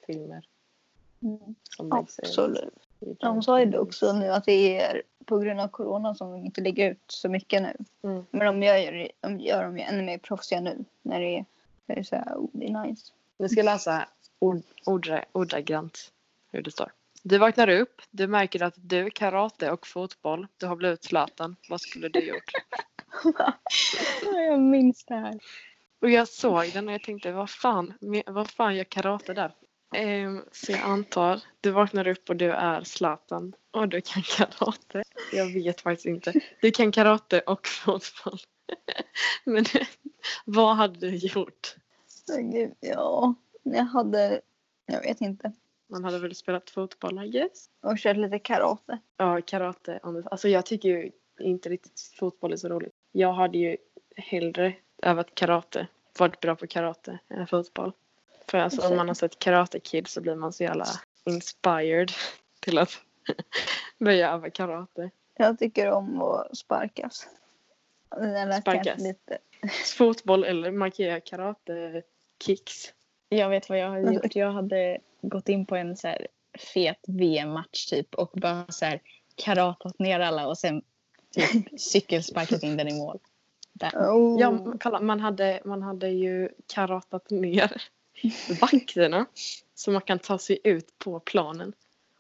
filmer 0.07 0.47
Mm. 1.23 1.55
Absolut. 1.91 2.75
De 3.19 3.43
sa 3.43 3.61
ju 3.61 3.79
också 3.79 4.13
nu 4.13 4.29
att 4.29 4.45
det 4.45 4.81
är 4.81 5.03
på 5.25 5.39
grund 5.39 5.61
av 5.61 5.69
corona 5.69 6.15
som 6.15 6.33
de 6.33 6.45
inte 6.45 6.61
lägger 6.61 6.91
ut 6.91 7.05
så 7.09 7.29
mycket 7.29 7.63
nu. 7.63 7.77
Mm. 8.03 8.27
Men 8.31 8.47
de 8.47 8.67
gör, 8.67 9.09
de 9.21 9.41
gör 9.41 9.65
dem 9.65 9.79
ju 9.79 9.85
ännu 9.85 10.03
mer 10.03 10.19
proffsiga 10.19 10.61
nu 10.61 10.85
när 11.03 11.21
det 11.21 11.37
är, 11.39 11.45
när 11.87 11.95
det 11.95 12.01
är 12.01 12.05
så 12.05 12.17
här, 12.17 12.35
oh, 12.35 12.49
det 12.53 12.67
är 12.67 12.87
nice. 12.87 13.13
Nu 13.39 13.49
ska 13.49 13.63
läsa 13.63 14.09
ord, 14.39 14.63
ordra, 14.87 15.25
ordagrant 15.33 16.13
hur 16.53 16.63
det 16.63 16.71
står. 16.71 16.93
Du 17.23 17.39
vaknar 17.39 17.69
upp, 17.69 18.03
du 18.11 18.27
märker 18.27 18.63
att 18.63 18.75
du, 18.77 19.11
karate 19.11 19.71
och 19.71 19.87
fotboll, 19.87 20.47
du 20.57 20.67
har 20.67 20.77
blivit 20.77 21.05
Zlatan. 21.05 21.57
Vad 21.69 21.81
skulle 21.81 22.09
du 22.09 22.21
gjort? 22.21 22.51
Jag 24.35 24.61
minns 24.61 25.05
det 25.05 25.15
här. 25.15 25.41
Och 26.01 26.11
jag 26.11 26.29
såg 26.29 26.71
den 26.73 26.89
och 26.89 26.95
jag 26.95 27.03
tänkte, 27.03 27.33
vad 27.33 27.51
fan, 27.51 27.95
vad 28.27 28.51
fan 28.51 28.77
gör 28.77 28.85
karate 28.85 29.35
där? 29.35 29.55
Ehm, 29.95 30.45
så 30.53 30.73
jag 30.73 30.81
antar, 30.81 31.41
du 31.61 31.71
vaknar 31.71 32.09
upp 32.09 32.31
och 32.31 32.37
du 32.37 32.51
är 32.51 32.85
Zlatan 32.85 33.55
och 33.71 33.89
du 33.89 34.01
kan 34.01 34.23
karate. 34.37 35.03
Jag 35.33 35.55
vet 35.55 35.81
faktiskt 35.81 36.07
inte. 36.07 36.33
Du 36.61 36.71
kan 36.71 36.93
karate 36.93 37.41
och 37.41 37.67
fotboll. 37.67 38.39
Men 39.45 39.65
vad 40.45 40.77
hade 40.77 40.99
du 41.11 41.17
gjort? 41.17 41.77
Ja, 42.81 43.35
jag 43.63 43.85
hade, 43.85 44.41
jag 44.87 45.01
vet 45.01 45.21
inte. 45.21 45.53
Man 45.87 46.05
hade 46.05 46.19
väl 46.19 46.35
spelat 46.35 46.71
fotboll, 46.71 47.25
I 47.25 47.29
guess? 47.29 47.71
Och 47.83 47.99
kört 47.99 48.17
lite 48.17 48.39
karate. 48.39 48.99
Ja, 49.17 49.41
karate. 49.41 50.01
Alltså 50.03 50.49
jag 50.49 50.67
tycker 50.67 50.89
ju 50.89 51.11
inte 51.41 51.69
riktigt 51.69 52.01
fotboll 52.19 52.53
är 52.53 52.57
så 52.57 52.69
roligt. 52.69 52.93
Jag 53.13 53.33
hade 53.33 53.59
ju 53.59 53.77
hellre 54.17 54.75
övat 55.03 55.35
karate, 55.35 55.87
varit 56.19 56.41
bra 56.41 56.57
på 56.57 56.67
karate 56.67 57.19
än 57.29 57.47
fotboll. 57.47 57.93
För 58.49 58.59
alltså 58.59 58.89
om 58.89 58.97
man 58.97 59.09
har 59.09 59.15
sett 59.15 59.39
Karate 59.39 59.81
Kid 59.81 60.09
så 60.09 60.21
blir 60.21 60.35
man 60.35 60.53
så 60.53 60.63
jävla 60.63 60.87
inspired 61.25 62.13
till 62.61 62.79
att 62.79 62.91
börja 63.99 64.33
öva 64.33 64.51
karate. 64.51 65.11
Jag 65.37 65.59
tycker 65.59 65.91
om 65.91 66.23
att 66.23 66.57
sparkas. 66.57 67.29
Sparkas. 68.61 69.01
lite. 69.01 69.39
Fotboll 69.97 70.45
eller 70.45 70.71
man 70.71 70.91
kan 70.91 71.07
göra 71.07 71.21
karate 71.21 72.03
kicks. 72.45 72.93
Jag 73.29 73.49
vet 73.49 73.69
vad 73.69 73.79
jag 73.79 73.91
hade 73.91 74.09
Alltså- 74.09 74.25
gjort. 74.25 74.37
Jag 74.37 74.53
hade 74.53 74.99
gått 75.23 75.49
in 75.49 75.67
på 75.67 75.77
en 75.77 75.97
så 75.97 76.09
här 76.09 76.27
fet 76.75 77.01
VM-match 77.07 77.87
typ 77.87 78.15
och 78.15 78.31
bara 78.35 78.67
så 78.69 78.85
här 78.85 79.01
karatat 79.35 79.99
ner 79.99 80.21
alla 80.21 80.47
och 80.47 80.59
sen 80.59 80.83
typ 81.31 81.81
cykelsparkat 81.81 82.63
in 82.63 82.77
den 82.77 82.89
i 82.89 82.99
mål. 82.99 83.19
Där. 83.73 83.91
Oh. 83.91 84.41
Ja, 84.41 84.75
kolla, 84.81 85.01
man 85.01 85.21
hade, 85.21 85.61
man 85.65 85.83
hade 85.83 86.09
ju 86.09 86.49
karatat 86.75 87.31
ner 87.31 87.83
vakterna 88.61 89.27
så 89.75 89.91
man 89.91 90.03
kan 90.03 90.19
ta 90.19 90.39
sig 90.39 90.59
ut 90.65 90.99
på 90.99 91.21
planen. 91.21 91.73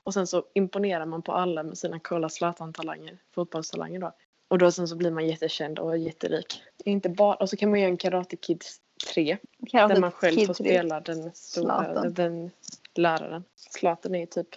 Och 0.04 0.14
sen 0.14 0.26
så 0.26 0.44
imponerar 0.54 1.06
man 1.06 1.22
på 1.22 1.32
alla 1.32 1.62
med 1.62 1.78
sina 1.78 1.98
coola 1.98 2.28
Zlatan-talanger, 2.28 3.18
fotbollstalanger 3.34 4.00
då. 4.00 4.12
Och 4.48 4.58
då 4.58 4.70
sen 4.70 4.88
så 4.88 4.96
blir 4.96 5.10
man 5.10 5.26
jättekänd 5.26 5.78
och 5.78 5.98
jätterik. 5.98 6.62
Inte 6.84 7.08
bara, 7.08 7.34
och 7.34 7.50
så 7.50 7.56
kan 7.56 7.70
man 7.70 7.80
göra 7.80 7.90
en 7.90 7.96
Karate 7.96 8.36
Kids 8.36 8.80
3 9.14 9.36
Karate 9.70 9.94
där 9.94 10.00
man 10.00 10.12
själv 10.12 10.36
Kid 10.36 10.46
får 10.46 10.54
spela 10.54 11.00
den 11.00 11.30
stora, 11.34 12.08
den 12.10 12.50
läraren. 12.94 13.44
Zlatan 13.56 14.14
är 14.14 14.18
ju 14.18 14.26
typ 14.26 14.48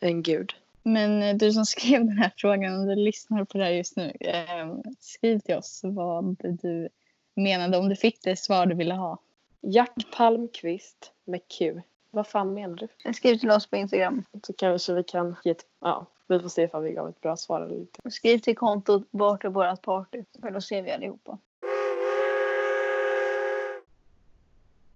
en 0.00 0.22
gud. 0.22 0.52
Men 0.82 1.38
du 1.38 1.52
som 1.52 1.66
skrev 1.66 2.06
den 2.06 2.18
här 2.18 2.32
frågan, 2.36 2.74
om 2.74 2.86
du 2.86 2.94
lyssnar 2.94 3.44
på 3.44 3.58
det 3.58 3.64
här 3.64 3.70
just 3.70 3.96
nu, 3.96 4.12
eh, 4.20 4.74
skriv 5.00 5.38
till 5.38 5.54
oss 5.54 5.80
vad 5.84 6.36
du 6.38 6.88
menade 7.34 7.78
om 7.78 7.88
du 7.88 7.96
fick 7.96 8.22
det 8.22 8.36
svar 8.36 8.66
du 8.66 8.74
ville 8.74 8.94
ha. 8.94 9.18
Jack 9.60 9.94
Palmqvist 10.16 11.12
med 11.24 11.40
Q. 11.58 11.80
Vad 12.10 12.26
fan 12.26 12.54
menar 12.54 12.88
du? 13.04 13.12
Skriv 13.12 13.36
till 13.38 13.50
oss 13.50 13.66
på 13.66 13.76
Instagram. 13.76 14.24
Så 14.42 14.52
kanske 14.52 14.94
vi 14.94 15.02
kan 15.04 15.36
ge 15.44 15.50
ett, 15.50 15.66
ja, 15.80 16.06
vi 16.26 16.40
får 16.40 16.48
se 16.48 16.62
ifall 16.62 16.82
vi 16.82 16.92
gav 16.92 17.08
ett 17.08 17.20
bra 17.20 17.36
svar 17.36 17.60
eller 17.60 17.74
inte. 17.76 18.10
Skriv 18.10 18.38
till 18.38 18.56
kontot 18.56 19.02
vart 19.10 19.44
är 19.44 19.48
vårat 19.48 19.82
party. 19.82 20.24
För 20.40 20.50
då 20.50 20.60
ser 20.60 20.82
vi 20.82 20.90
allihopa. 20.90 21.38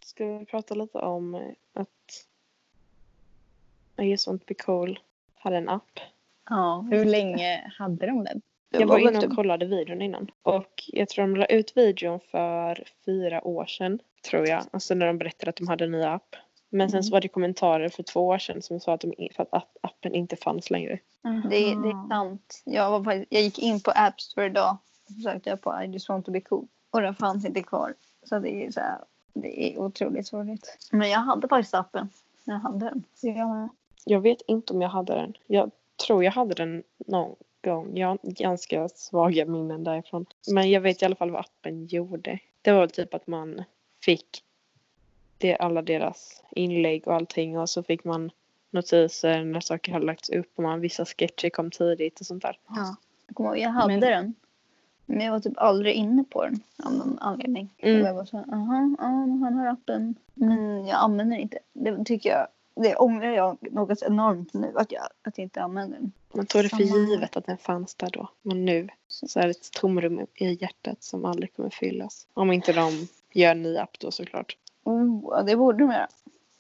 Ska 0.05 0.27
vi 0.27 0.45
prata 0.45 0.75
lite 0.75 0.99
om 0.99 1.35
eh, 1.35 1.41
att 1.75 2.27
I 3.99 4.03
just 4.05 4.27
want 4.27 4.41
to 4.43 4.45
be 4.49 4.55
cool 4.55 4.99
hade 5.35 5.57
en 5.57 5.69
app. 5.69 6.01
Ja. 6.51 6.87
Hur 6.91 7.05
länge 7.05 7.73
hade 7.79 8.07
de 8.07 8.25
den? 8.25 8.43
Jag 8.71 8.87
var 8.87 8.99
inne 8.99 9.19
och 9.19 9.21
typ- 9.25 9.37
kollade 9.37 9.67
videon 9.67 10.03
innan. 10.03 10.31
Och 10.43 10.83
jag 10.87 11.09
tror 11.09 11.27
de 11.27 11.37
la 11.37 11.47
ut 11.47 11.77
videon 11.77 12.21
för 12.21 12.85
fyra 13.05 13.47
år 13.47 13.67
sedan. 13.67 14.01
Tror 14.21 14.49
jag. 14.49 14.63
Alltså 14.71 14.95
när 14.95 15.07
de 15.07 15.19
berättade 15.19 15.51
att 15.51 15.57
de 15.57 15.69
hade 15.69 15.85
en 15.85 15.91
ny 15.91 16.03
app. 16.03 16.37
Men 16.69 16.91
sen 16.91 17.05
så 17.05 17.13
var 17.13 17.21
det 17.21 17.29
kommentarer 17.29 17.89
för 17.89 18.03
två 18.03 18.27
år 18.27 18.39
sedan 18.39 18.63
som 18.63 18.81
sa 18.81 18.95
att, 18.95 19.01
de, 19.01 19.29
att 19.37 19.49
app- 19.53 19.77
appen 19.81 20.15
inte 20.15 20.37
fanns 20.37 20.71
längre. 20.71 20.99
Det, 21.23 21.49
det 21.51 21.89
är 21.89 22.09
sant. 22.09 22.63
Jag, 22.65 22.91
var 22.91 23.05
faktiskt, 23.05 23.27
jag 23.31 23.43
gick 23.43 23.59
in 23.59 23.81
på 23.81 23.91
App 23.95 24.21
Store 24.21 24.47
idag 24.47 24.77
och 25.07 25.13
så 25.15 25.21
sökte 25.21 25.51
jag 25.51 25.61
på 25.61 25.83
I 25.83 25.87
just 25.87 26.09
want 26.09 26.27
to 26.27 26.33
be 26.33 26.41
cool. 26.41 26.67
Och 26.91 27.03
den 27.03 27.15
fanns 27.15 27.45
inte 27.45 27.63
kvar. 27.63 27.95
Så 28.23 28.39
det 28.39 28.67
är 28.67 28.71
så 28.71 28.81
här, 28.81 28.99
det 29.35 29.63
är 29.63 29.79
otroligt 29.79 30.27
sorgligt. 30.27 30.79
Men 30.91 31.11
jag 31.11 31.19
hade 31.21 31.49
faktiskt 31.49 31.75
appen. 31.75 32.09
Jag 32.45 32.59
hade 32.59 32.79
den. 32.85 33.05
Ja. 33.21 33.69
Jag 34.05 34.21
vet 34.21 34.43
inte 34.47 34.73
om 34.73 34.83
jag 34.83 34.89
hade 34.89 35.15
den. 35.15 35.35
Jag 35.47 35.71
tror 36.07 36.25
jag 36.25 36.33
hade 36.33 36.55
den 36.55 36.83
någon 37.07 37.37
gång. 37.65 37.97
Jag 37.97 38.09
har 38.09 38.19
ganska 38.23 38.89
svaga 38.89 39.47
minnen 39.47 39.85
därifrån. 39.85 40.27
Men 40.51 40.71
jag 40.71 40.81
vet 40.81 41.03
i 41.03 41.05
alla 41.05 41.15
fall 41.17 41.31
vad 41.31 41.41
appen 41.41 41.87
gjorde. 41.87 42.39
Det 42.63 42.73
var 42.73 42.87
typ 42.87 43.15
att 43.15 43.27
man 43.27 43.65
fick 44.01 44.45
det, 45.39 45.57
alla 45.57 45.83
deras 45.83 46.43
inlägg 46.51 47.09
och 47.09 47.15
allting 47.15 47.59
och 47.59 47.71
så 47.71 47.83
fick 47.83 48.05
man 48.05 48.31
notiser 48.71 49.45
när 49.45 49.61
saker 49.61 49.93
hade 49.93 50.07
lagts 50.07 50.31
upp 50.31 50.53
och 50.57 50.63
man, 50.63 50.81
vissa 50.81 51.05
sketcher 51.05 51.51
kom 51.51 51.71
tidigt 51.71 52.21
och 52.21 52.27
sånt 52.27 52.43
där. 52.43 52.59
Ja. 52.69 52.97
Jag 53.27 53.37
kommer 53.37 53.51
ihåg, 53.51 53.59
jag 53.59 53.71
hade 53.71 53.93
Men- 53.93 54.01
den. 54.01 54.35
Men 55.07 55.21
jag 55.27 55.33
var 55.33 55.41
typ 55.41 55.59
aldrig 55.59 55.95
inne 55.95 56.25
på 56.25 56.45
den 56.45 56.61
av 56.85 56.93
någon 56.93 57.19
anledning. 57.19 57.75
Mm. 57.79 58.07
Jag 58.07 58.15
var 58.15 58.25
så 58.25 58.37
aha, 58.37 58.95
ja, 58.99 59.05
han 59.05 59.55
har 59.55 59.67
appen. 59.67 60.15
Men 60.35 60.87
jag 60.87 60.99
använder 60.99 61.37
inte. 61.37 61.59
Det 61.73 62.05
tycker 62.05 62.31
jag, 62.31 62.47
det 62.75 62.97
ångrar 62.97 63.31
jag 63.33 63.59
något 63.61 64.03
enormt 64.03 64.55
nu 64.55 64.73
att 64.77 64.93
jag, 64.93 65.03
att 65.23 65.39
jag 65.39 65.45
inte 65.45 65.63
använder 65.63 65.99
den. 65.99 66.13
Man 66.33 66.47
tog 66.47 66.63
det 66.63 66.69
för 66.69 66.77
Samma 66.77 67.07
givet 67.09 67.37
att 67.37 67.47
den 67.47 67.59
fanns 67.59 67.95
där 67.95 68.11
då. 68.13 68.29
Men 68.43 68.65
nu 68.65 68.89
så 69.09 69.41
är 69.41 69.45
det 69.45 69.51
ett 69.51 69.73
tomrum 69.73 70.27
i 70.35 70.53
hjärtat 70.61 71.03
som 71.03 71.25
aldrig 71.25 71.57
kommer 71.57 71.71
fyllas. 71.71 72.27
Om 72.35 72.53
inte 72.53 72.73
de 72.73 73.09
gör 73.33 73.51
en 73.51 73.63
ny 73.63 73.77
app 73.77 73.99
då 73.99 74.11
såklart. 74.11 74.57
Oh, 74.85 75.45
det 75.45 75.57
borde 75.57 75.79
de 75.79 75.91
göra. 75.91 76.09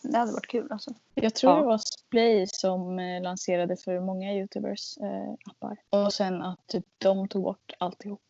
Det 0.03 0.19
hade 0.19 0.33
varit 0.33 0.47
kul 0.47 0.67
alltså. 0.71 0.95
Jag 1.15 1.35
tror 1.35 1.53
Ja. 1.53 1.59
det 1.59 1.65
var 1.67 1.79
Splay 1.79 2.47
som 2.47 2.99
eh, 2.99 3.23
lanserade 3.23 3.77
för 3.77 4.01
många 4.01 4.35
Youtubers 4.35 4.99
eh, 4.99 5.33
appar. 5.51 5.77
Och 5.91 6.13
sen 6.13 6.43
att 6.43 6.67
typ, 6.67 6.85
de 6.99 7.29
tog 7.29 7.43
bort 7.43 7.73
alltihop 7.79 8.23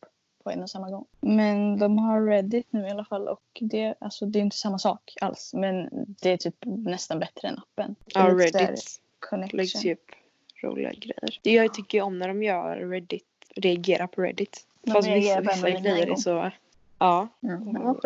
på 0.44 0.50
en 0.50 0.62
och 0.62 0.70
samma 0.70 0.90
gång. 0.90 1.04
Men 1.20 1.78
de 1.78 1.98
har 1.98 2.26
Reddit 2.26 2.66
nu 2.70 2.86
i 2.86 2.90
alla 2.90 3.04
fall 3.04 3.28
och 3.28 3.42
det, 3.60 3.94
alltså, 4.00 4.26
det 4.26 4.38
är 4.38 4.40
inte 4.40 4.56
samma 4.56 4.78
sak 4.78 5.14
alls. 5.20 5.54
Men 5.54 5.88
det 5.92 6.30
är 6.30 6.36
typ 6.36 6.56
nästan 6.64 7.18
bättre 7.18 7.48
än 7.48 7.58
appen. 7.58 7.94
Ja, 8.06 8.20
Reddit 8.28 9.00
connection. 9.18 9.56
läggs 9.56 9.84
ju 9.84 9.92
upp 9.92 10.10
roliga 10.62 10.90
grejer. 10.92 11.38
Det 11.42 11.52
jag 11.52 11.74
tycker 11.74 12.02
om 12.02 12.18
när 12.18 12.28
de 12.28 12.42
gör 12.42 12.76
Reddit, 12.76 13.24
reagerar 13.56 14.06
på 14.06 14.22
Reddit. 14.22 14.66
De 14.82 14.90
Fast 14.92 15.08
vissa, 15.08 15.40
vissa 15.40 15.70
grejer 15.70 16.06
är 16.10 16.14
så... 16.16 16.50
Ja, 17.00 17.28
Mm. 17.42 17.96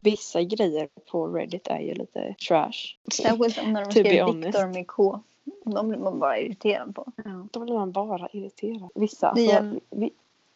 Vissa 0.00 0.42
grejer 0.42 0.88
på 1.10 1.26
Reddit 1.26 1.68
är 1.68 1.78
ju 1.78 1.94
lite 1.94 2.34
trash. 2.48 2.72
Särskilt 3.12 3.58
om 3.62 3.72
när 3.72 3.84
de 4.04 4.20
honest. 4.20 4.46
Viktor 4.46 4.66
med 4.66 4.86
K. 4.86 5.20
De 5.64 5.88
blir 5.88 5.98
man 5.98 6.18
bara 6.18 6.38
irriterad 6.38 6.94
på. 6.94 7.06
Då 7.52 7.60
blir 7.60 7.74
man 7.74 7.92
bara 7.92 8.28
irriterad. 8.32 8.88
Vissa, 8.94 9.28
alltså, 9.28 9.80
vi, 9.90 10.10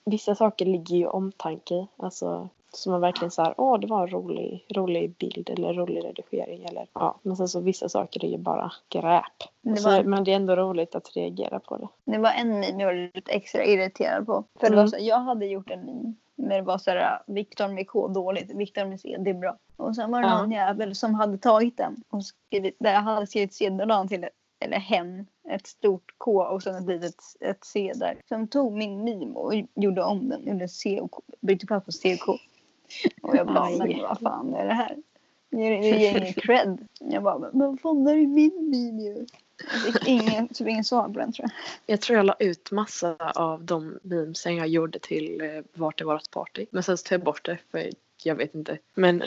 vissa 0.04 0.34
saker 0.34 0.64
ligger 0.66 0.96
ju 0.96 1.06
omtanke 1.06 1.74
i. 1.74 1.86
Alltså, 1.96 2.48
som 2.72 2.92
man 2.92 3.00
verkligen 3.00 3.30
så 3.30 3.42
här, 3.42 3.54
åh 3.56 3.78
det 3.80 3.86
var 3.86 4.02
en 4.02 4.08
rolig, 4.10 4.64
rolig 4.74 5.10
bild 5.18 5.50
eller 5.50 5.74
rolig 5.74 6.04
redigering. 6.04 6.64
Eller, 6.64 6.86
ja. 6.92 7.14
Men 7.22 7.36
sen 7.36 7.48
så 7.48 7.60
vissa 7.60 7.88
saker 7.88 8.24
är 8.24 8.28
ju 8.28 8.38
bara 8.38 8.70
skräp. 8.70 9.24
Det 9.60 9.76
Så, 9.76 9.88
var- 9.90 10.02
men 10.02 10.24
det 10.24 10.32
är 10.32 10.36
ändå 10.36 10.56
roligt 10.56 10.94
att 10.94 11.16
reagera 11.16 11.60
på 11.60 11.76
det. 11.76 11.88
Det 12.12 12.18
var 12.18 12.30
en 12.30 12.48
meme 12.60 12.82
jag 12.82 12.86
var 12.86 13.10
lite 13.14 13.32
extra 13.32 13.64
irriterad 13.64 14.26
på. 14.26 14.44
För 14.60 14.66
Mm. 14.72 14.88
så, 14.88 14.96
jag 15.00 15.18
hade 15.18 15.46
gjort 15.46 15.70
en 15.70 15.80
meme. 15.80 16.12
Men 16.38 16.48
det 16.48 16.62
var 16.62 16.78
så 16.78 16.90
här, 16.90 17.22
Viktor 17.26 17.68
med 17.68 17.86
K 17.88 18.08
dåligt, 18.08 18.50
Viktor 18.54 18.84
med 18.84 19.00
C 19.00 19.16
det 19.20 19.30
är 19.30 19.34
bra. 19.34 19.56
Och 19.76 19.96
sen 19.96 20.10
var 20.10 20.22
det 20.22 20.28
Ja. 20.28 20.38
någon 20.38 20.50
jävel 20.50 20.94
som 20.94 21.14
hade 21.14 21.38
tagit 21.38 21.76
den 21.76 22.02
och 22.08 22.24
skrivit, 22.24 22.76
där 22.78 22.92
jag 22.92 23.00
hade 23.00 23.26
skrivit 23.26 23.54
C 23.54 23.70
till 24.08 24.26
eller 24.60 24.78
hen, 24.78 25.26
ett 25.48 25.66
stort 25.66 26.14
K 26.18 26.42
och 26.42 26.62
sen 26.62 26.74
ett 26.74 26.86
litet 26.86 27.14
ett 27.40 27.64
C 27.64 27.92
där. 27.94 28.20
Som 28.28 28.48
tog 28.48 28.72
min 28.72 29.04
meme 29.04 29.34
och 29.34 29.54
gjorde 29.74 30.02
om 30.02 30.28
den, 30.28 30.46
gjorde 30.46 30.68
C 30.68 31.00
och 31.00 31.10
K, 31.10 31.22
bytte 31.40 31.66
plats 31.66 31.86
på 31.86 31.92
C 31.92 32.14
och 32.14 32.20
K. 32.20 32.32
Och 33.22 33.36
jag 33.36 33.46
bara, 33.46 33.70
men 33.70 34.02
vad 34.02 34.20
fan 34.20 34.54
är 34.54 34.66
det 34.66 34.74
här? 34.74 34.96
Ger 35.50 35.70
ingen 35.70 36.32
cred. 36.36 36.88
Jag 37.00 37.22
bara, 37.22 37.38
men 37.38 37.70
vad 37.70 37.80
fan 37.80 38.06
är 38.06 38.16
det 38.16 38.26
min 38.26 38.70
meme 38.70 39.02
ju? 39.02 39.26
Jag 39.72 39.94
fick 39.94 40.08
ingen, 40.08 40.48
typ 40.48 40.68
ingen 40.68 40.84
svar 40.84 41.08
på 41.08 41.18
den 41.18 41.32
tror 41.32 41.48
jag. 41.48 41.52
Jag 41.86 42.00
tror 42.00 42.16
jag 42.16 42.26
la 42.26 42.36
ut 42.38 42.70
massa 42.70 43.16
av 43.34 43.64
de 43.64 43.98
memesen 44.02 44.56
jag 44.56 44.68
gjorde 44.68 44.98
till 44.98 45.40
eh, 45.40 45.62
Vart 45.72 46.00
är 46.00 46.04
vårt 46.04 46.30
party. 46.30 46.66
Men 46.70 46.82
sen 46.82 46.98
så 46.98 47.08
tog 47.08 47.14
jag 47.14 47.24
bort 47.24 47.44
det 47.44 47.58
för 47.70 47.90
jag 48.24 48.34
vet 48.34 48.54
inte. 48.54 48.78
Men 48.94 49.22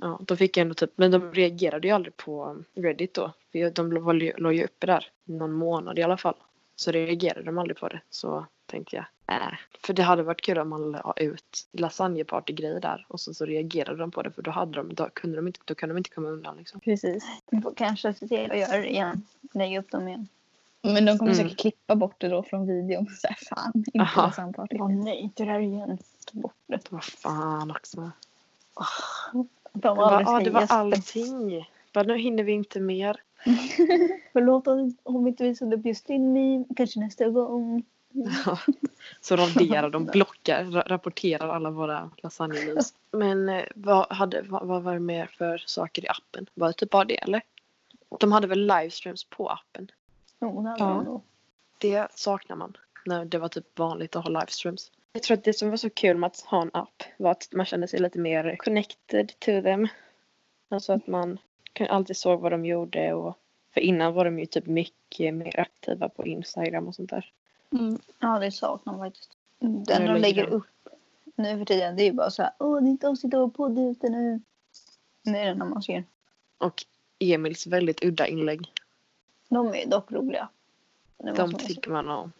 ja, 0.00 0.20
då 0.22 0.36
fick 0.36 0.56
jag 0.56 0.62
ändå 0.62 0.74
typ, 0.74 0.92
men 0.96 1.10
de 1.10 1.32
reagerade 1.32 1.88
ju 1.88 1.94
aldrig 1.94 2.16
på 2.16 2.56
Reddit 2.74 3.14
då. 3.14 3.32
För 3.52 3.70
de 3.70 3.92
låg 4.36 4.54
ju 4.54 4.64
uppe 4.64 4.86
där 4.86 5.06
någon 5.24 5.52
månad 5.52 5.98
i 5.98 6.02
alla 6.02 6.16
fall. 6.16 6.36
Så 6.80 6.90
reagerade 6.90 7.42
de 7.42 7.58
aldrig 7.58 7.76
på 7.76 7.88
det. 7.88 8.00
Så 8.10 8.46
tänkte 8.66 8.96
jag, 8.96 9.04
äh. 9.36 9.54
För 9.86 9.92
det 9.92 10.02
hade 10.02 10.22
varit 10.22 10.40
kul 10.40 10.58
om 10.58 10.68
man 10.68 10.92
la 10.92 11.14
ut 11.16 11.66
lasagnepartygrejer 11.72 12.80
där 12.80 13.06
och 13.08 13.20
så, 13.20 13.34
så 13.34 13.44
reagerade 13.44 13.98
de 13.98 14.10
på 14.10 14.22
det 14.22 14.30
för 14.30 14.42
då 14.42 14.50
hade 14.50 14.72
de, 14.72 14.94
då 14.94 15.08
kunde 15.14 15.36
de 15.36 15.46
inte, 15.46 15.60
då 15.64 15.74
kunde 15.74 15.94
de 15.94 15.98
inte 15.98 16.10
komma 16.10 16.28
undan 16.28 16.56
liksom. 16.56 16.80
Precis. 16.80 17.24
Vi 17.50 17.60
får 17.60 17.74
kanske 17.74 18.14
se 18.14 18.28
till 18.28 18.50
att 18.50 18.58
göra 18.58 18.78
det 18.78 18.90
igen. 18.90 19.26
Lägga 19.54 19.80
upp 19.80 19.90
dem 19.90 20.08
igen. 20.08 20.28
Men 20.82 21.04
de 21.04 21.18
kommer 21.18 21.32
Mm. 21.32 21.44
säkert 21.44 21.60
klippa 21.60 21.94
bort 21.94 22.14
det 22.18 22.28
då 22.28 22.42
från 22.42 22.66
videon. 22.66 23.06
Så 23.06 23.28
här, 23.28 23.36
fan, 23.48 23.72
inte 23.74 24.00
Aha. 24.00 24.22
lasagnparty. 24.22 24.76
Åh 24.80 24.90
nej, 24.90 25.16
inte 25.18 25.44
det 25.44 25.50
här 25.50 25.60
igen. 25.60 25.98
Ta 26.32 26.40
bort 26.40 26.54
det. 26.66 26.92
Vad 26.92 27.04
fan 27.04 27.70
också. 27.70 27.96
De 28.02 28.10
Jag 29.72 29.96
bara, 29.96 30.24
ah, 30.26 30.40
det 30.40 30.50
var 30.50 30.66
allting. 30.68 31.68
Bara, 31.92 32.04
nu 32.04 32.18
hinner 32.18 32.44
vi 32.44 32.52
inte 32.52 32.80
mer. 32.80 33.20
Förlåt 34.32 34.66
om- 35.02 35.26
inte 35.26 35.44
visade 35.44 35.76
upp 35.76 35.86
just 35.86 36.06
din 36.06 36.32
meme. 36.32 36.64
Kanske 36.76 37.00
nästa 37.00 37.28
gång. 37.28 37.84
Så 39.20 39.36
raderar 39.36 39.90
de, 39.90 40.04
blockar, 40.12 40.64
ra- 40.64 40.88
rapporterar 40.88 41.48
alla 41.48 41.70
våra 41.70 42.10
lasagnememes. 42.16 42.94
Men 43.10 43.48
eh, 43.48 43.64
vad, 43.74 44.12
hade, 44.12 44.42
vad, 44.42 44.66
vad 44.66 44.82
var 44.82 44.94
det 44.94 45.00
mer 45.00 45.26
för 45.26 45.58
saker 45.66 46.04
i 46.04 46.08
appen? 46.08 46.46
Var 46.54 46.66
det 46.68 46.72
typ 46.74 46.90
bara 46.90 47.04
det 47.04 47.16
eller? 47.22 47.42
De 48.20 48.32
hade 48.32 48.46
väl 48.46 48.66
livestreams 48.66 49.24
på 49.24 49.48
appen? 49.48 49.90
Jo, 50.40 50.62
det 50.62 50.68
hade 50.68 50.82
Ja. 50.84 51.02
de. 51.04 51.22
Det 51.78 52.08
saknar 52.14 52.56
man. 52.56 52.76
När 53.06 53.24
det 53.24 53.38
var 53.38 53.48
typ 53.48 53.78
vanligt 53.78 54.16
att 54.16 54.24
ha 54.24 54.30
livestreams. 54.30 54.92
Jag 55.12 55.22
tror 55.22 55.36
att 55.36 55.44
det 55.44 55.52
som 55.52 55.70
var 55.70 55.76
så 55.76 55.90
kul 55.90 56.16
med 56.16 56.26
att 56.26 56.40
ha 56.40 56.62
en 56.62 56.70
app 56.74 57.02
var 57.16 57.30
att 57.30 57.48
man 57.52 57.66
kände 57.66 57.88
sig 57.88 58.00
lite 58.00 58.18
mer 58.18 58.56
connected 58.56 59.28
to 59.38 59.62
them. 59.62 59.88
Alltså 60.68 60.92
att 60.92 61.06
man 61.06 61.38
alltid 61.88 62.16
såg 62.16 62.40
vad 62.40 62.52
de 62.52 62.64
gjorde 62.64 63.14
och 63.14 63.38
för 63.74 63.80
innan 63.80 64.14
var 64.14 64.24
de 64.24 64.38
ju 64.38 64.46
typ 64.46 64.66
mycket 64.66 65.34
mer 65.34 65.60
aktiva 65.60 66.08
på 66.08 66.26
Instagram 66.26 66.88
och 66.88 66.94
sånt 66.94 67.10
där. 67.10 67.32
Mm. 67.72 67.98
Ja, 68.18 68.38
det 68.38 68.50
saknar 68.50 68.92
man 68.92 69.06
faktiskt. 69.06 69.36
Det 69.58 69.94
enda 69.94 70.12
de 70.12 70.20
lägger 70.20 70.46
upp 70.46 70.66
nu 71.34 71.58
för 71.58 71.64
tiden 71.64 71.96
det 71.96 72.02
är 72.02 72.04
ju 72.04 72.12
bara 72.12 72.30
så 72.30 72.42
här. 72.42 72.52
Åh, 72.58 72.82
nytt 72.82 73.04
avsnitt 73.04 73.34
av 73.34 73.48
podden 73.48 73.88
ute 73.88 74.08
nu. 74.08 74.40
Det 75.22 75.30
är 75.30 75.44
det 75.44 75.50
enda 75.50 75.64
man 75.64 75.82
ser. 75.82 76.04
Och 76.58 76.84
Emils 77.18 77.66
väldigt 77.66 78.04
udda 78.04 78.26
inlägg. 78.26 78.72
De 79.48 79.74
är 79.74 79.86
dock 79.86 80.12
roliga. 80.12 80.48
De 81.36 81.54
tycker 81.54 81.90
man 81.90 82.08
om. 82.08 82.32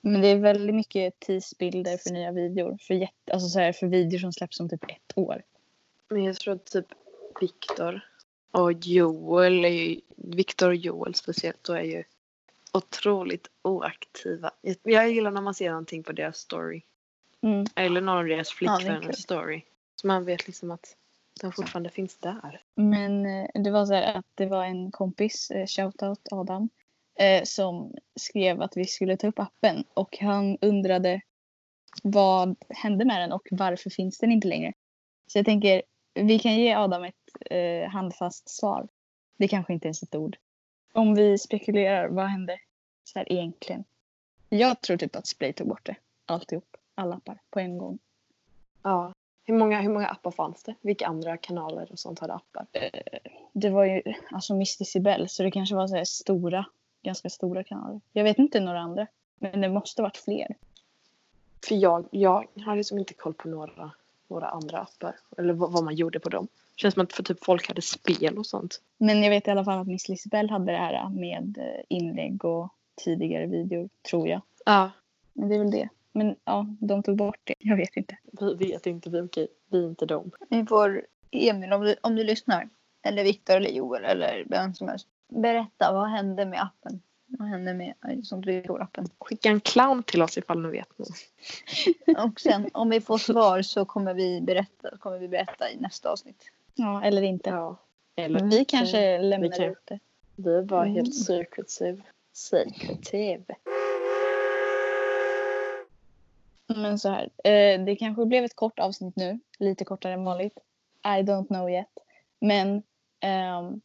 Men 0.00 0.20
det 0.20 0.28
är 0.28 0.36
väldigt 0.36 0.74
mycket 0.74 1.20
teasebilder 1.20 1.96
för 1.96 2.10
nya 2.10 2.32
videor. 2.32 2.78
För, 2.80 2.94
jätte, 2.94 3.32
alltså 3.32 3.48
så 3.48 3.58
här, 3.58 3.72
för 3.72 3.86
videor 3.86 4.18
som 4.18 4.32
släpps 4.32 4.60
om 4.60 4.68
typ 4.68 4.84
ett 4.84 5.18
år. 5.18 5.42
Men 6.08 6.24
jag 6.24 6.36
tror 6.36 6.54
att 6.54 6.64
typ 6.64 6.86
Viktor 7.40 8.11
och 8.52 8.72
Joel 8.72 9.64
är 9.64 9.68
ju, 9.68 10.00
Viktor 10.16 10.68
och 10.68 10.74
Joel 10.74 11.14
speciellt 11.14 11.64
då 11.64 11.72
är 11.72 11.82
ju 11.82 12.04
otroligt 12.72 13.50
oaktiva. 13.62 14.50
Jag- 14.82 15.10
gillar 15.10 15.30
när 15.30 15.40
man 15.40 15.54
ser 15.54 15.70
någonting 15.70 16.02
på 16.02 16.12
deras 16.12 16.38
story. 16.38 16.82
Mm. 17.42 17.66
Eller 17.74 18.00
någon 18.00 18.18
av 18.18 18.24
deras 18.24 18.50
flickvänners 18.50 19.04
kul. 19.04 19.14
story. 19.14 19.62
Så 20.00 20.06
man 20.06 20.24
vet 20.24 20.46
liksom 20.46 20.70
att 20.70 20.96
de 21.40 21.52
fortfarande 21.52 21.90
finns 21.90 22.18
där. 22.18 22.60
Men 22.74 23.26
eh, 23.26 23.62
det 23.62 23.70
var 23.70 23.86
så 23.86 23.94
här 23.94 24.18
att 24.18 24.26
det 24.34 24.46
var 24.46 24.64
en 24.64 24.90
kompis, 24.90 25.50
eh, 25.50 25.66
shoutout 25.66 26.20
Adam, 26.30 26.68
eh, 27.18 27.42
som 27.44 27.94
skrev 28.20 28.62
att 28.62 28.76
vi 28.76 28.84
skulle 28.84 29.16
ta 29.16 29.26
upp 29.26 29.38
appen 29.38 29.84
och 29.94 30.18
han 30.20 30.58
undrade 30.60 31.20
vad 32.02 32.56
hände 32.68 33.04
med 33.04 33.20
den 33.20 33.32
och 33.32 33.48
varför 33.50 33.90
finns 33.90 34.18
den 34.18 34.32
inte 34.32 34.48
längre. 34.48 34.72
Så 35.26 35.38
jag 35.38 35.46
tänker, 35.46 35.82
vi 36.14 36.38
kan 36.38 36.54
ge 36.54 36.74
Adam 36.74 37.04
ett 37.04 37.14
eh, 37.50 37.88
handfast 37.88 38.48
svar. 38.48 38.88
Det 39.36 39.48
kanske 39.48 39.72
inte 39.72 39.86
ens 39.86 40.02
är 40.02 40.06
ett 40.06 40.14
ord. 40.14 40.36
Om 40.92 41.14
vi 41.14 41.38
spekulerar, 41.38 42.08
vad 42.08 42.26
hände 42.26 42.58
så 43.04 43.18
här 43.18 43.32
egentligen? 43.32 43.84
Jag 44.48 44.80
tror 44.80 44.96
typ 44.96 45.16
att 45.16 45.26
Splay 45.26 45.52
tog 45.52 45.68
bort 45.68 45.86
det. 45.86 45.96
Alltihop. 46.26 46.76
Alla 46.94 47.16
appar 47.16 47.38
på 47.50 47.60
en 47.60 47.78
gång. 47.78 47.98
Ja. 48.82 49.12
Hur 49.44 49.54
många, 49.54 49.80
hur 49.80 49.90
många 49.90 50.08
appar 50.08 50.30
fanns 50.30 50.62
det? 50.62 50.74
Vilka 50.80 51.06
andra 51.06 51.36
kanaler 51.36 51.92
och 51.92 51.98
sånt 51.98 52.18
hade 52.18 52.34
appar? 52.34 52.66
det 53.52 53.70
var 53.70 53.84
ju 53.84 54.02
alltså 54.30 54.54
Decibel 54.54 55.28
så 55.28 55.42
det 55.42 55.50
kanske 55.50 55.74
var 55.74 55.86
så 55.86 55.96
här 55.96 56.04
stora, 56.04 56.66
ganska 57.02 57.30
stora 57.30 57.64
kanaler. 57.64 58.00
Jag 58.12 58.24
vet 58.24 58.38
inte 58.38 58.60
några 58.60 58.80
andra. 58.80 59.06
Men 59.42 59.60
det 59.60 59.68
måste 59.68 60.02
varit 60.02 60.16
fler. 60.16 60.56
För 61.68 61.74
jag, 61.74 62.08
jag 62.10 62.46
har 62.64 62.76
liksom 62.76 62.98
inte 62.98 63.14
koll 63.14 63.34
på 63.34 63.48
några, 63.48 63.90
några 64.28 64.48
andra 64.48 64.78
appar. 64.78 65.16
Eller 65.38 65.54
vad, 65.54 65.72
vad 65.72 65.84
man 65.84 65.94
gjorde 65.94 66.20
på 66.20 66.28
dem. 66.28 66.48
Känns 66.76 66.94
som 66.94 67.02
att 67.02 67.12
för 67.12 67.22
typ 67.22 67.44
folk 67.44 67.68
hade 67.68 67.82
spel 67.82 68.38
och 68.38 68.46
sånt. 68.46 68.80
Men 68.98 69.22
jag 69.22 69.30
vet 69.30 69.48
i 69.48 69.50
alla 69.50 69.64
fall 69.64 69.78
att 69.78 69.86
Miss 69.86 70.08
Lisbell 70.08 70.50
hade 70.50 70.72
det 70.72 70.78
här 70.78 71.08
med 71.08 71.58
eh, 71.58 71.84
inlägg 71.88 72.44
och 72.44 72.68
tidigare 73.04 73.46
videor, 73.46 73.88
tror 74.10 74.28
jag. 74.28 74.40
Ja. 74.64 74.90
Men 75.32 75.48
det 75.48 75.54
är 75.54 75.58
väl 75.58 75.70
det. 75.70 75.88
Men 76.12 76.36
ja, 76.44 76.66
de 76.80 77.02
tog 77.02 77.16
bort 77.16 77.40
det. 77.44 77.54
Jag 77.58 77.76
vet 77.76 77.96
inte. 77.96 78.16
Vi 78.32 78.54
vet 78.54 78.86
inte, 78.86 79.10
vi, 79.10 79.20
okej, 79.20 79.48
vi 79.70 79.84
är 79.84 79.88
inte 79.88 80.06
dem. 80.06 80.30
Vi 80.48 80.66
får 80.66 81.06
Emil 81.30 81.72
om 81.72 81.82
du, 81.82 81.96
om 82.00 82.16
du 82.16 82.24
lyssnar. 82.24 82.68
Eller 83.02 83.24
Viktor 83.24 83.56
eller 83.56 83.70
Joel 83.70 84.04
eller 84.04 84.44
vem 84.48 84.74
som 84.74 84.88
helst. 84.88 85.08
Berätta 85.28 85.92
vad 85.92 86.10
hände 86.10 86.46
med 86.46 86.62
appen? 86.62 87.02
Vad 87.26 87.48
hände 87.48 87.74
med 87.74 87.94
sånt 88.22 88.46
appen 88.80 89.08
Skicka 89.18 89.48
en 89.48 89.60
clown 89.60 90.02
till 90.02 90.22
oss 90.22 90.38
ifall 90.38 90.62
ni 90.62 90.70
vet 90.70 90.98
något. 90.98 91.08
Och 92.26 92.40
sen 92.40 92.70
om 92.72 92.90
vi 92.90 93.00
får 93.00 93.18
svar 93.18 93.62
så 93.62 93.84
kommer 93.84 94.14
vi 94.14 94.40
berätta, 94.40 94.96
kommer 94.98 95.18
vi 95.18 95.28
berätta 95.28 95.70
i 95.70 95.76
nästa 95.76 96.10
avsnitt. 96.10 96.50
Ja, 96.74 97.04
eller 97.04 97.22
inte. 97.22 97.50
Ja. 97.50 97.76
Eller 98.16 98.40
vi 98.44 98.64
kanske 98.64 99.18
lämnar 99.18 99.48
vi 99.48 99.56
kan- 99.56 99.66
ut 99.66 99.78
det. 99.84 99.98
vi 100.36 100.62
var 100.62 100.82
Mm. 100.82 100.94
helt 100.94 101.14
secretive. 101.24 102.02
Secretive. 102.32 103.44
Men 106.66 106.98
så 106.98 107.08
här, 107.08 107.22
eh, 107.44 107.84
det 107.84 107.96
kanske 107.96 108.26
blev 108.26 108.44
ett 108.44 108.56
kort 108.56 108.78
avsnitt 108.78 109.16
nu. 109.16 109.38
Lite 109.58 109.84
kortare 109.84 110.12
än 110.12 110.24
vanligt. 110.24 110.58
I 111.04 111.22
don't 111.22 111.46
know 111.46 111.70
yet. 111.70 111.86
Men 112.40 112.82
ehm, 113.20 113.80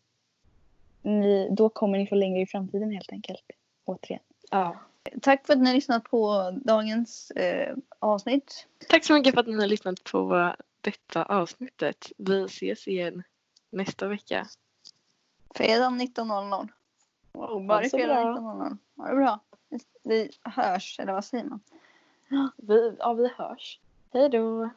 ni, 1.02 1.50
då 1.52 1.70
kommer 1.70 1.98
ni 1.98 2.08
få 2.08 2.16
längre 2.16 2.42
i 2.42 2.46
framtiden 2.46 2.92
helt 2.92 3.12
enkelt. 3.12 3.44
Återigen. 3.86 4.24
Ja. 4.52 4.76
Tack 5.22 5.46
för 5.48 5.54
att 5.54 5.60
ni 5.60 5.66
har 5.66 5.74
lyssnat 5.76 6.04
på 6.04 6.52
dagens 6.66 7.32
eh, 7.32 7.76
avsnitt. 8.00 8.68
Tack 8.90 9.06
så 9.06 9.14
mycket 9.14 9.34
för 9.34 9.42
att 9.42 9.48
ni 9.48 9.56
har 9.60 9.68
lyssnat 9.68 10.04
på 10.04 10.54
detta 10.88 11.24
avsnittet. 11.24 12.12
Vi 12.18 12.44
ses 12.44 12.88
igen 12.88 13.24
nästa 13.70 14.08
vecka. 14.08 14.48
Fredag 15.56 15.90
19.00. 15.90 16.68
Wow, 17.34 17.68
bara 17.68 17.90
fredag 17.90 18.24
bra. 18.24 18.34
19.00. 18.34 18.78
Ha 18.98 19.10
det 19.10 19.16
bra. 19.16 19.40
Vi 20.04 20.32
hörs, 20.44 21.00
eller 21.00 21.14
vad 21.14 21.26
säger 21.26 21.44
man? 21.44 21.60
Vi, 22.58 22.96
ja, 23.00 23.14
vi 23.14 23.28
hörs. 23.28 23.80
Hej 24.14 24.30
då! 24.30 24.70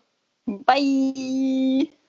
Bye! 0.45 2.00